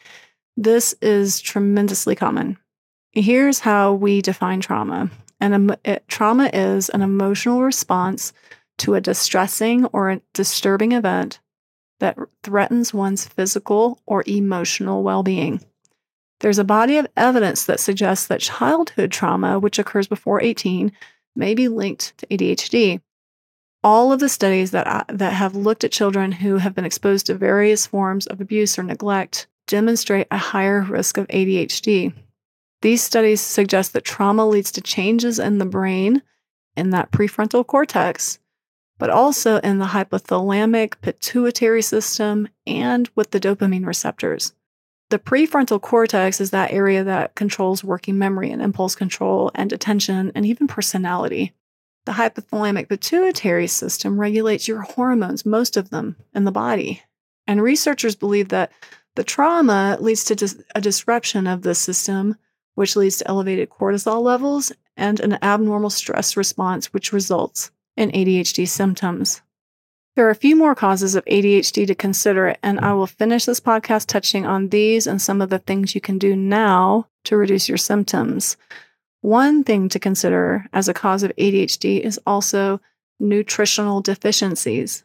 This 0.57 0.93
is 1.01 1.39
tremendously 1.39 2.15
common. 2.15 2.57
Here's 3.11 3.59
how 3.59 3.93
we 3.93 4.21
define 4.21 4.59
trauma. 4.61 5.09
And 5.39 5.77
it, 5.85 6.03
trauma 6.07 6.49
is 6.51 6.89
an 6.89 7.01
emotional 7.01 7.63
response 7.63 8.33
to 8.79 8.95
a 8.95 9.01
distressing 9.01 9.85
or 9.85 10.09
a 10.09 10.21
disturbing 10.33 10.91
event 10.91 11.39
that 11.99 12.17
threatens 12.43 12.93
one's 12.93 13.27
physical 13.27 14.01
or 14.05 14.23
emotional 14.25 15.03
well 15.03 15.23
being. 15.23 15.61
There's 16.39 16.59
a 16.59 16.63
body 16.63 16.97
of 16.97 17.07
evidence 17.17 17.65
that 17.65 17.79
suggests 17.79 18.27
that 18.27 18.39
childhood 18.39 19.11
trauma, 19.11 19.59
which 19.59 19.77
occurs 19.77 20.07
before 20.07 20.41
18, 20.41 20.91
may 21.35 21.53
be 21.53 21.67
linked 21.67 22.17
to 22.17 22.27
ADHD. 22.27 23.01
All 23.83 24.11
of 24.11 24.19
the 24.19 24.29
studies 24.29 24.71
that, 24.71 24.87
uh, 24.87 25.03
that 25.09 25.33
have 25.33 25.55
looked 25.55 25.83
at 25.83 25.91
children 25.91 26.31
who 26.33 26.57
have 26.57 26.75
been 26.75 26.85
exposed 26.85 27.27
to 27.27 27.35
various 27.35 27.85
forms 27.85 28.27
of 28.27 28.41
abuse 28.41 28.77
or 28.79 28.83
neglect 28.83 29.47
demonstrate 29.67 30.27
a 30.31 30.37
higher 30.37 30.81
risk 30.81 31.17
of 31.17 31.27
ADHD. 31.27 32.13
These 32.81 33.03
studies 33.03 33.41
suggest 33.41 33.93
that 33.93 34.05
trauma 34.05 34.47
leads 34.47 34.71
to 34.73 34.81
changes 34.81 35.39
in 35.39 35.57
the 35.57 35.65
brain 35.65 36.21
in 36.75 36.91
that 36.91 37.11
prefrontal 37.11 37.67
cortex 37.67 38.39
but 38.99 39.09
also 39.09 39.57
in 39.59 39.79
the 39.79 39.85
hypothalamic 39.85 41.01
pituitary 41.01 41.81
system 41.81 42.47
and 42.67 43.09
with 43.15 43.31
the 43.31 43.39
dopamine 43.39 43.85
receptors. 43.85 44.53
The 45.09 45.17
prefrontal 45.17 45.81
cortex 45.81 46.39
is 46.39 46.51
that 46.51 46.71
area 46.71 47.03
that 47.03 47.33
controls 47.33 47.83
working 47.83 48.19
memory 48.19 48.51
and 48.51 48.61
impulse 48.61 48.93
control 48.93 49.49
and 49.55 49.73
attention 49.73 50.31
and 50.35 50.45
even 50.45 50.67
personality. 50.67 51.53
The 52.05 52.11
hypothalamic 52.11 52.89
pituitary 52.89 53.67
system 53.67 54.19
regulates 54.19 54.67
your 54.67 54.81
hormones, 54.81 55.45
most 55.45 55.77
of 55.77 55.89
them 55.89 56.15
in 56.35 56.43
the 56.43 56.51
body. 56.51 57.01
And 57.47 57.63
researchers 57.63 58.15
believe 58.15 58.49
that 58.49 58.71
the 59.15 59.23
trauma 59.23 59.97
leads 59.99 60.25
to 60.25 60.35
dis- 60.35 60.61
a 60.75 60.81
disruption 60.81 61.47
of 61.47 61.63
the 61.63 61.73
system, 61.73 62.35
which 62.75 62.95
leads 62.95 63.17
to 63.17 63.27
elevated 63.27 63.69
cortisol 63.69 64.21
levels 64.21 64.71
and 64.95 65.19
an 65.19 65.39
abnormal 65.41 65.89
stress 65.89 66.37
response, 66.37 66.93
which 66.93 67.11
results 67.11 67.71
in 67.99 68.09
ADHD 68.11 68.67
symptoms. 68.67 69.41
There 70.15 70.25
are 70.25 70.31
a 70.31 70.35
few 70.35 70.55
more 70.55 70.73
causes 70.73 71.15
of 71.15 71.25
ADHD 71.25 71.85
to 71.85 71.93
consider, 71.93 72.55
and 72.63 72.79
I 72.79 72.93
will 72.93 73.07
finish 73.07 73.45
this 73.45 73.59
podcast 73.59 74.07
touching 74.07 74.45
on 74.45 74.69
these 74.69 75.05
and 75.05 75.21
some 75.21 75.41
of 75.41 75.49
the 75.49 75.59
things 75.59 75.93
you 75.93 76.01
can 76.01 76.17
do 76.17 76.35
now 76.35 77.07
to 77.25 77.37
reduce 77.37 77.69
your 77.69 77.77
symptoms. 77.77 78.57
One 79.21 79.63
thing 79.63 79.89
to 79.89 79.99
consider 79.99 80.65
as 80.71 80.87
a 80.87 80.93
cause 80.93 81.23
of 81.23 81.35
ADHD 81.35 81.99
is 81.99 82.19
also 82.25 82.79
nutritional 83.19 84.01
deficiencies. 84.01 85.03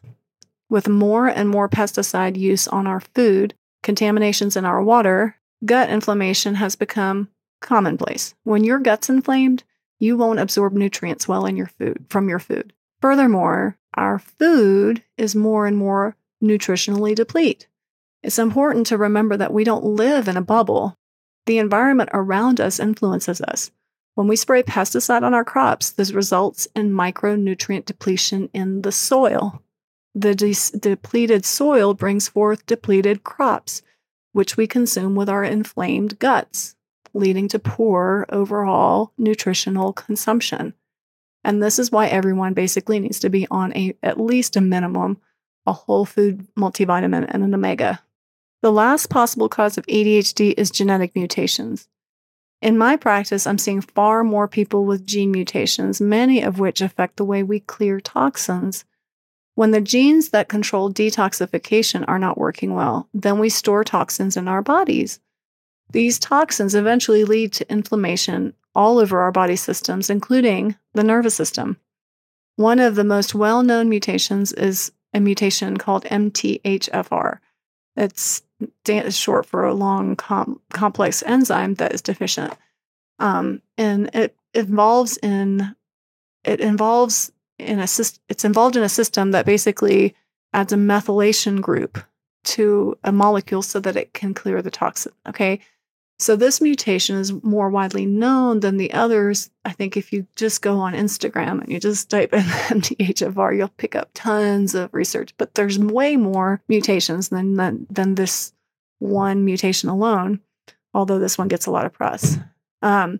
With 0.69 0.87
more 0.87 1.27
and 1.27 1.49
more 1.49 1.69
pesticide 1.69 2.37
use 2.37 2.67
on 2.67 2.87
our 2.87 3.01
food, 3.01 3.53
contaminations 3.83 4.55
in 4.55 4.65
our 4.65 4.81
water, 4.81 5.35
gut 5.65 5.89
inflammation 5.89 6.55
has 6.55 6.75
become 6.75 7.29
commonplace. 7.61 8.33
When 8.43 8.63
your 8.63 8.79
gut's 8.79 9.09
inflamed, 9.09 9.63
you 9.99 10.17
won't 10.17 10.39
absorb 10.39 10.73
nutrients 10.73 11.27
well 11.27 11.45
in 11.45 11.57
your 11.57 11.67
food 11.67 12.05
from 12.09 12.29
your 12.29 12.39
food. 12.39 12.73
Furthermore, 13.01 13.77
our 13.93 14.19
food 14.19 15.03
is 15.17 15.35
more 15.35 15.67
and 15.67 15.77
more 15.77 16.15
nutritionally 16.43 17.15
deplete. 17.15 17.67
It's 18.23 18.39
important 18.39 18.87
to 18.87 18.97
remember 18.97 19.37
that 19.37 19.53
we 19.53 19.63
don't 19.63 19.83
live 19.83 20.27
in 20.27 20.37
a 20.37 20.41
bubble. 20.41 20.97
The 21.45 21.59
environment 21.59 22.09
around 22.13 22.59
us 22.59 22.79
influences 22.79 23.41
us. 23.41 23.71
When 24.15 24.27
we 24.27 24.35
spray 24.35 24.63
pesticide 24.63 25.23
on 25.23 25.33
our 25.33 25.43
crops, 25.43 25.91
this 25.91 26.11
results 26.11 26.67
in 26.75 26.91
micronutrient 26.91 27.85
depletion 27.85 28.49
in 28.53 28.81
the 28.81 28.91
soil. 28.91 29.61
The 30.15 30.33
de- 30.33 30.79
depleted 30.79 31.45
soil 31.45 31.93
brings 31.93 32.29
forth 32.29 32.65
depleted 32.65 33.23
crops, 33.23 33.81
which 34.31 34.55
we 34.55 34.67
consume 34.67 35.15
with 35.15 35.29
our 35.29 35.43
inflamed 35.43 36.17
guts, 36.17 36.75
leading 37.13 37.49
to 37.49 37.59
poor 37.59 38.25
overall 38.29 39.11
nutritional 39.17 39.91
consumption. 39.91 40.73
And 41.45 41.63
this 41.63 41.79
is 41.79 41.91
why 41.91 42.07
everyone 42.07 42.53
basically 42.53 42.99
needs 42.99 43.19
to 43.21 43.29
be 43.29 43.47
on 43.49 43.71
a 43.77 43.95
at 44.03 44.19
least 44.19 44.57
a 44.57 44.61
minimum 44.61 45.21
a 45.67 45.73
whole 45.73 46.05
food 46.05 46.45
multivitamin 46.55 47.25
and 47.27 47.43
an 47.43 47.53
omega 47.53 48.01
the 48.65 48.71
last 48.71 49.11
possible 49.11 49.47
cause 49.47 49.77
of 49.77 49.85
ADHD 49.85 50.55
is 50.57 50.71
genetic 50.71 51.15
mutations. 51.15 51.87
In 52.63 52.79
my 52.79 52.95
practice, 52.95 53.45
I'm 53.45 53.59
seeing 53.59 53.79
far 53.79 54.23
more 54.23 54.47
people 54.47 54.85
with 54.85 55.05
gene 55.05 55.31
mutations, 55.31 56.01
many 56.01 56.41
of 56.41 56.57
which 56.57 56.81
affect 56.81 57.17
the 57.17 57.25
way 57.25 57.43
we 57.43 57.59
clear 57.59 57.99
toxins. 57.99 58.83
When 59.53 59.69
the 59.69 59.81
genes 59.81 60.29
that 60.29 60.49
control 60.49 60.91
detoxification 60.91 62.05
are 62.07 62.17
not 62.17 62.39
working 62.39 62.73
well, 62.73 63.07
then 63.13 63.37
we 63.37 63.49
store 63.49 63.83
toxins 63.83 64.35
in 64.35 64.47
our 64.47 64.63
bodies. 64.63 65.19
These 65.91 66.17
toxins 66.17 66.73
eventually 66.73 67.23
lead 67.23 67.53
to 67.53 67.71
inflammation 67.71 68.55
all 68.75 68.99
over 68.99 69.21
our 69.21 69.31
body 69.31 69.55
systems, 69.55 70.09
including 70.09 70.75
the 70.93 71.03
nervous 71.03 71.35
system. 71.35 71.77
One 72.57 72.79
of 72.79 72.95
the 72.95 73.03
most 73.03 73.35
well 73.35 73.63
known 73.63 73.89
mutations 73.89 74.53
is 74.53 74.91
a 75.13 75.19
mutation 75.19 75.77
called 75.77 76.03
MTHFR. 76.05 77.39
It's 77.95 78.43
short 79.09 79.45
for 79.45 79.65
a 79.65 79.73
long 79.73 80.15
com- 80.15 80.61
complex 80.71 81.23
enzyme 81.23 81.75
that 81.75 81.93
is 81.93 82.01
deficient. 82.01 82.53
Um, 83.19 83.61
and 83.77 84.09
it 84.13 84.35
involves 84.53 85.17
in 85.17 85.75
it 86.43 86.59
involves 86.59 87.31
in 87.57 87.79
a 87.79 87.87
it's 88.29 88.45
involved 88.45 88.75
in 88.75 88.83
a 88.83 88.89
system 88.89 89.31
that 89.31 89.45
basically 89.45 90.15
adds 90.53 90.73
a 90.73 90.77
methylation 90.77 91.61
group 91.61 91.97
to 92.43 92.97
a 93.03 93.11
molecule 93.11 93.61
so 93.61 93.79
that 93.79 93.95
it 93.95 94.13
can 94.13 94.33
clear 94.33 94.61
the 94.61 94.71
toxin. 94.71 95.11
Okay. 95.27 95.59
So 96.17 96.35
this 96.35 96.61
mutation 96.61 97.17
is 97.17 97.33
more 97.43 97.69
widely 97.69 98.05
known 98.05 98.61
than 98.61 98.77
the 98.77 98.93
others. 98.93 99.49
I 99.65 99.73
think 99.73 99.97
if 99.97 100.13
you 100.13 100.25
just 100.35 100.61
go 100.61 100.79
on 100.79 100.93
Instagram 100.93 101.61
and 101.61 101.69
you 101.69 101.79
just 101.79 102.09
type 102.09 102.33
in 102.33 102.39
MTHFR, 102.43 103.57
you'll 103.57 103.67
pick 103.69 103.95
up 103.95 104.11
tons 104.13 104.75
of 104.75 104.93
research. 104.93 105.33
But 105.37 105.55
there's 105.55 105.77
way 105.77 106.15
more 106.15 106.61
mutations 106.69 107.29
than 107.29 107.55
than, 107.55 107.85
than 107.89 108.15
this 108.15 108.53
one 108.99 109.43
mutation 109.43 109.89
alone. 109.89 110.39
Although 110.93 111.19
this 111.19 111.37
one 111.37 111.49
gets 111.49 111.65
a 111.65 111.71
lot 111.71 111.85
of 111.85 111.91
press. 111.91 112.37
Um, 112.81 113.19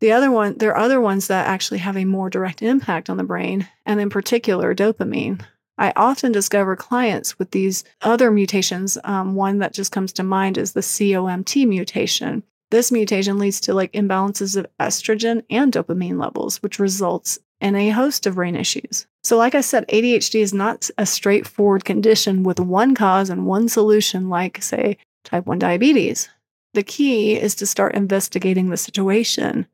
the 0.00 0.12
other 0.12 0.30
one, 0.30 0.58
there 0.58 0.70
are 0.70 0.78
other 0.78 1.00
ones 1.00 1.28
that 1.28 1.46
actually 1.46 1.78
have 1.78 1.96
a 1.96 2.04
more 2.04 2.30
direct 2.30 2.62
impact 2.62 3.10
on 3.10 3.16
the 3.16 3.24
brain, 3.24 3.68
and 3.84 4.00
in 4.00 4.10
particular, 4.10 4.74
dopamine. 4.74 5.44
I 5.78 5.92
often 5.94 6.32
discover 6.32 6.74
clients 6.74 7.38
with 7.38 7.52
these 7.52 7.84
other 8.02 8.30
mutations. 8.30 8.98
Um, 9.04 9.34
one 9.34 9.58
that 9.58 9.72
just 9.72 9.92
comes 9.92 10.12
to 10.14 10.22
mind 10.22 10.58
is 10.58 10.72
the 10.72 10.80
COMT 10.80 11.68
mutation. 11.68 12.42
This 12.70 12.92
mutation 12.92 13.38
leads 13.38 13.60
to 13.62 13.74
like 13.74 13.92
imbalances 13.92 14.56
of 14.56 14.66
estrogen 14.80 15.42
and 15.48 15.72
dopamine 15.72 16.20
levels, 16.20 16.62
which 16.62 16.78
results 16.78 17.38
in 17.60 17.74
a 17.74 17.90
host 17.90 18.26
of 18.26 18.34
brain 18.34 18.56
issues. 18.56 19.06
So, 19.22 19.36
like 19.36 19.54
I 19.54 19.60
said, 19.60 19.86
ADHD 19.88 20.40
is 20.40 20.52
not 20.52 20.90
a 20.98 21.06
straightforward 21.06 21.84
condition 21.84 22.42
with 22.42 22.60
one 22.60 22.94
cause 22.94 23.30
and 23.30 23.46
one 23.46 23.68
solution, 23.68 24.28
like, 24.28 24.62
say, 24.62 24.98
type 25.24 25.46
1 25.46 25.58
diabetes. 25.58 26.28
The 26.74 26.82
key 26.82 27.36
is 27.36 27.54
to 27.56 27.66
start 27.66 27.94
investigating 27.94 28.68
the 28.68 28.76
situation. 28.76 29.66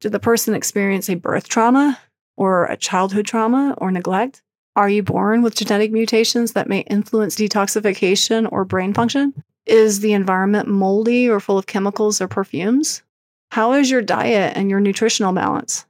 Did 0.00 0.12
the 0.12 0.20
person 0.20 0.54
experience 0.54 1.08
a 1.08 1.14
birth 1.14 1.48
trauma 1.48 1.98
or 2.36 2.66
a 2.66 2.76
childhood 2.76 3.26
trauma 3.26 3.74
or 3.78 3.90
neglect? 3.90 4.42
Are 4.76 4.90
you 4.90 5.02
born 5.02 5.40
with 5.40 5.54
genetic 5.54 5.90
mutations 5.90 6.52
that 6.52 6.68
may 6.68 6.80
influence 6.80 7.34
detoxification 7.34 8.46
or 8.52 8.66
brain 8.66 8.92
function? 8.92 9.32
Is 9.64 10.00
the 10.00 10.12
environment 10.12 10.68
moldy 10.68 11.30
or 11.30 11.40
full 11.40 11.56
of 11.56 11.64
chemicals 11.64 12.20
or 12.20 12.28
perfumes? 12.28 13.02
How 13.52 13.72
is 13.72 13.90
your 13.90 14.02
diet 14.02 14.54
and 14.54 14.68
your 14.68 14.80
nutritional 14.80 15.32
balance? 15.32 15.86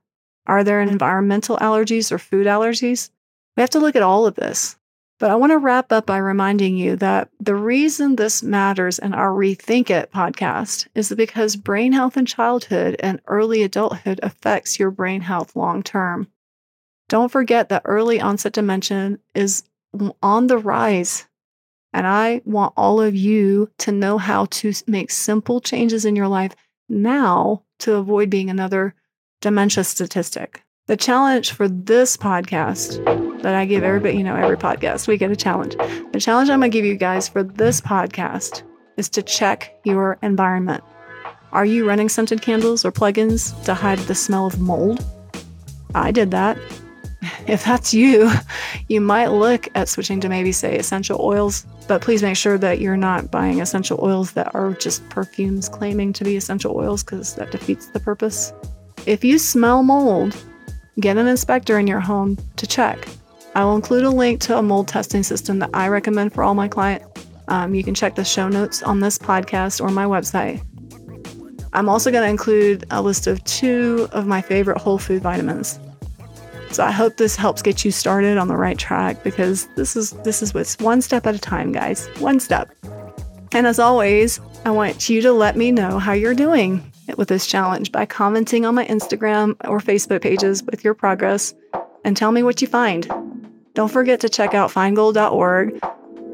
Are 0.47 0.63
there 0.63 0.81
environmental 0.81 1.57
allergies 1.57 2.13
or 2.13 2.19
food 2.19 2.47
allergies? 2.47 3.11
We 3.57 3.63
have 3.63 3.71
to 3.71 3.81
look 3.81 3.97
at 3.97 4.05
all 4.05 4.25
of 4.25 4.37
this. 4.37 4.77
But 5.19 5.33
I 5.33 5.35
want 5.35 5.51
to 5.51 5.59
wrap 5.59 5.91
up 5.91 6.07
by 6.07 6.19
reminding 6.19 6.77
you 6.77 6.95
that 6.97 7.29
the 7.41 7.57
reason 7.57 8.15
this 8.15 8.41
matters 8.41 9.01
in 9.01 9.15
our 9.15 9.31
Rethink 9.31 9.91
It 9.91 10.13
podcast 10.13 10.87
is 10.95 11.13
because 11.13 11.57
brain 11.57 11.93
health 11.93 12.17
in 12.17 12.25
childhood 12.25 12.95
and 13.01 13.21
early 13.27 13.65
adulthood 13.65 14.21
affects 14.23 14.79
your 14.79 14.93
brain 14.93 15.23
health 15.23 15.57
long 15.57 15.83
term. 15.83 16.29
Don't 17.09 17.31
forget 17.31 17.69
that 17.69 17.83
early 17.85 18.21
onset 18.21 18.53
dementia 18.53 19.19
is 19.35 19.63
on 20.23 20.49
the 20.49 20.59
rise. 20.59 21.27
And 21.93 22.07
I 22.07 22.43
want 22.45 22.75
all 22.77 23.01
of 23.01 23.15
you 23.15 23.71
to 23.79 23.93
know 23.93 24.19
how 24.19 24.47
to 24.47 24.73
make 24.87 25.11
simple 25.11 25.61
changes 25.61 26.05
in 26.05 26.17
your 26.17 26.29
life 26.29 26.53
now 26.89 27.63
to 27.79 27.95
avoid 27.95 28.29
being 28.29 28.51
another 28.51 28.95
dementia 29.41 29.85
statistic. 29.85 30.63
The 30.87 30.97
challenge 30.97 31.53
for 31.53 31.69
this 31.69 32.17
podcast 32.17 33.43
that 33.43 33.55
I 33.55 33.65
give 33.65 33.83
everybody, 33.83 34.19
you 34.19 34.25
know, 34.25 34.37
every 34.37 34.57
podcast, 34.57 35.09
we 35.09 35.17
get 35.17 35.31
a 35.31 35.37
challenge. 35.37 35.77
The 36.13 36.21
challenge 36.21 36.51
I'm 36.51 36.61
going 36.61 36.71
to 36.71 36.77
give 36.77 36.85
you 36.85 36.97
guys 36.97 37.29
for 37.29 37.43
this 37.43 37.81
podcast 37.81 38.63
is 38.97 39.09
to 39.11 39.23
check 39.23 39.81
your 39.85 40.19
environment. 40.23 40.83
Are 41.53 41.65
you 41.65 41.87
running 41.87 42.09
scented 42.09 42.43
candles 42.43 42.85
or 42.85 42.93
plugins 42.93 43.65
to 43.65 43.75
hide 43.75 43.99
the 44.01 44.15
smell 44.15 44.47
of 44.47 44.61
mold? 44.61 45.05
I 45.95 46.11
did 46.11 46.31
that. 46.33 46.59
if 47.47 47.65
that's 47.65 47.95
you, 47.95 48.31
you 48.89 49.01
might 49.01 49.29
look 49.29 49.69
at 49.75 49.89
switching 49.89 50.21
to 50.21 50.29
maybe 50.29 50.53
say 50.53 50.77
essential 50.77 51.21
oils, 51.21 51.67
but 51.89 52.03
please 52.03 52.23
make 52.23 52.37
sure 52.37 52.59
that 52.59 52.81
you're 52.81 52.97
not 52.97 53.31
buying 53.31 53.61
essential 53.61 53.99
oils 54.03 54.33
that 54.33 54.55
are 54.55 54.73
just 54.75 55.09
perfumes 55.09 55.69
claiming 55.69 56.13
to 56.15 56.25
be 56.25 56.37
essential 56.37 56.77
oils 56.77 57.03
because 57.03 57.35
that 57.35 57.51
defeats 57.51 57.87
the 57.89 58.01
purpose. 58.01 58.53
If 59.07 59.25
you 59.25 59.39
smell 59.39 59.83
mold, 59.83 60.37
get 61.01 61.17
an 61.17 61.27
inspector 61.27 61.79
in 61.79 61.87
your 61.87 62.01
home 62.01 62.39
to 62.57 62.67
check. 62.67 63.09
I 63.55 63.65
will 63.65 63.77
include 63.77 64.05
a 64.05 64.11
link 64.11 64.41
to 64.43 64.59
a 64.59 64.63
mold 64.63 64.89
testing 64.89 65.23
system 65.23 65.59
that 65.61 65.71
I 65.73 65.89
recommend 65.89 66.35
for 66.35 66.43
all 66.43 66.55
my 66.55 66.69
clients. 66.69 67.07
Um, 67.49 67.75
you 67.75 67.85
can 67.85 67.95
check 67.95 68.17
the 68.17 68.25
show 68.25 68.49
notes 68.49 68.83
on 68.83 69.01
this 69.01 69.19
podcast 69.19 69.81
or 69.81 69.89
my 69.91 70.05
website. 70.05 70.63
I'm 71.73 71.89
also 71.89 72.11
going 72.11 72.25
to 72.25 72.31
include 72.31 72.85
a 72.91 73.01
list 73.01 73.27
of 73.27 73.43
two 73.45 74.09
of 74.13 74.27
my 74.27 74.41
favorite 74.41 74.79
whole 74.79 74.99
food 74.99 75.23
vitamins. 75.23 75.79
So 76.71 76.85
I 76.85 76.91
hope 76.91 77.17
this 77.17 77.37
helps 77.37 77.63
get 77.63 77.85
you 77.85 77.91
started 77.91 78.39
on 78.39 78.49
the 78.49 78.57
right 78.57 78.79
track 78.79 79.23
because 79.23 79.67
this 79.77 79.97
is 79.97 80.11
this 80.25 80.43
is 80.43 80.53
what's 80.53 80.79
one 80.79 81.01
step 81.01 81.27
at 81.27 81.35
a 81.35 81.39
time, 81.39 81.73
guys. 81.73 82.09
One 82.19 82.41
step. 82.41 82.71
And 83.53 83.67
as 83.67 83.79
always, 83.79 84.41
I 84.65 84.71
want 84.71 85.09
you 85.09 85.23
to 85.23 85.33
let 85.33 85.57
me 85.57 85.73
know 85.73 85.99
how 85.99 86.13
you're 86.13 86.35
doing 86.35 86.93
with 87.17 87.29
this 87.29 87.47
challenge 87.47 87.93
by 87.93 88.05
commenting 88.05 88.67
on 88.67 88.75
my 88.75 88.85
Instagram 88.87 89.57
or 89.65 89.81
Facebook 89.81 90.23
pages 90.23 90.63
with 90.65 90.85
your 90.85 90.95
progress 90.95 91.55
and 92.05 92.17
tell 92.17 92.33
me 92.33 92.43
what 92.43 92.61
you 92.61 92.69
find. 92.69 93.07
Don't 93.75 93.91
forget 93.91 94.21
to 94.21 94.29
check 94.29 94.55
out 94.55 94.71
feingold.org 94.71 95.81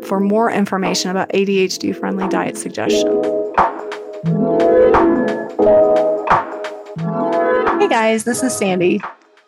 for 0.05 0.21
more 0.21 0.51
information 0.51 1.11
about 1.11 1.29
ADHD 1.31 1.95
friendly 1.95 2.29
diet 2.29 2.57
suggestions. 2.57 3.27
Hey 7.81 7.89
guys, 7.89 8.25
this 8.25 8.43
is 8.43 8.57
Sandy. 8.57 9.01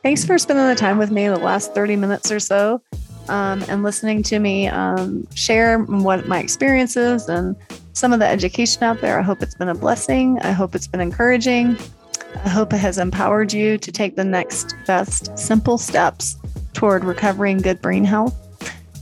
Thanks 0.05 0.23
for 0.23 0.37
spending 0.37 0.67
the 0.67 0.75
time 0.75 0.99
with 0.99 1.11
me 1.11 1.29
the 1.29 1.38
last 1.38 1.73
30 1.73 1.97
minutes 1.97 2.31
or 2.31 2.38
so 2.38 2.83
um, 3.29 3.64
and 3.69 3.83
listening 3.83 4.23
to 4.25 4.38
me 4.38 4.69
um, 4.69 5.27
share 5.35 5.79
what 5.79 6.29
my 6.29 6.40
experiences 6.40 7.27
and 7.27 7.57
some 7.95 8.12
of 8.12 8.19
the 8.19 8.27
education 8.27 8.83
out 8.83 9.01
there. 9.01 9.19
I 9.19 9.23
hope 9.23 9.40
it's 9.40 9.55
been 9.55 9.71
a 9.71 9.75
blessing. 9.75 10.38
I 10.40 10.53
hope 10.53 10.75
it's 10.75 10.87
been 10.87 11.01
encouraging. 11.01 11.79
I 12.45 12.51
hope 12.51 12.75
it 12.75 12.81
has 12.81 12.99
empowered 12.99 13.55
you 13.55 13.79
to 13.79 13.90
take 13.90 14.14
the 14.14 14.25
next 14.25 14.77
best 14.87 15.38
simple 15.38 15.79
steps 15.79 16.37
toward 16.75 17.03
recovering 17.03 17.57
good 17.57 17.81
brain 17.81 18.05
health. 18.05 18.37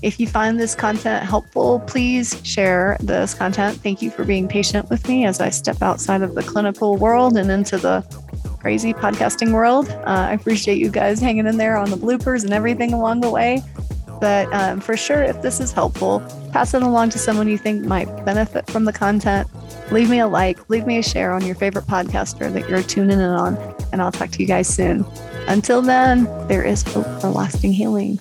If 0.03 0.21
you 0.21 0.29
find 0.29 0.61
this 0.61 0.77
content 0.77 1.25
helpful, 1.25 1.81
please 1.81 2.41
share 2.45 2.97
this 3.01 3.35
content. 3.35 3.77
Thank 3.79 4.03
you 4.03 4.11
for 4.12 4.23
being 4.23 4.47
patient 4.47 4.88
with 4.88 5.09
me 5.09 5.25
as 5.25 5.41
I 5.41 5.49
step 5.49 5.83
outside 5.83 6.23
of 6.23 6.37
the 6.37 6.45
clinical 6.45 6.97
world 6.97 7.37
and 7.37 7.51
into 7.51 7.77
the 7.77 8.03
crazy 8.62 8.94
podcasting 8.94 9.53
world. 9.53 9.90
Uh, 9.90 10.29
I 10.31 10.35
appreciate 10.35 10.79
you 10.79 10.88
guys 10.88 11.20
hanging 11.20 11.48
in 11.48 11.57
there 11.57 11.77
on 11.77 11.90
the 11.90 11.96
bloopers 11.96 12.44
and 12.44 12.53
everything 12.53 12.92
along 12.92 13.20
the 13.20 13.29
way. 13.29 13.61
But 14.20 14.46
um, 14.55 14.81
for 14.81 14.96
sure, 14.96 15.20
if 15.20 15.42
this 15.42 15.59
is 15.59 15.72
helpful, 15.72 16.20
pass 16.53 16.72
it 16.72 16.83
along 16.83 17.11
to 17.11 17.18
someone 17.18 17.48
you 17.48 17.59
think 17.59 17.85
might 17.85 18.25
benefit 18.25 18.70
from 18.70 18.85
the 18.85 18.92
content. 18.92 19.48
Leave 19.90 20.09
me 20.09 20.20
a 20.20 20.29
like, 20.29 20.70
leave 20.70 20.87
me 20.87 20.98
a 20.98 21.03
share 21.03 21.33
on 21.33 21.44
your 21.44 21.57
favorite 21.57 21.87
podcaster 21.87 22.53
that 22.53 22.68
you're 22.68 22.85
tuning 22.85 23.18
in 23.18 23.25
on, 23.25 23.59
and 23.92 24.01
I'll 24.01 24.12
talk 24.12 24.31
to 24.31 24.38
you 24.38 24.46
guys 24.46 24.68
soon. 24.68 25.05
Until 25.48 25.83
then, 25.83 26.25
there 26.46 26.62
is 26.62 26.83
hope 26.83 27.20
for 27.20 27.31
lasting 27.31 27.72
healing. 27.72 28.20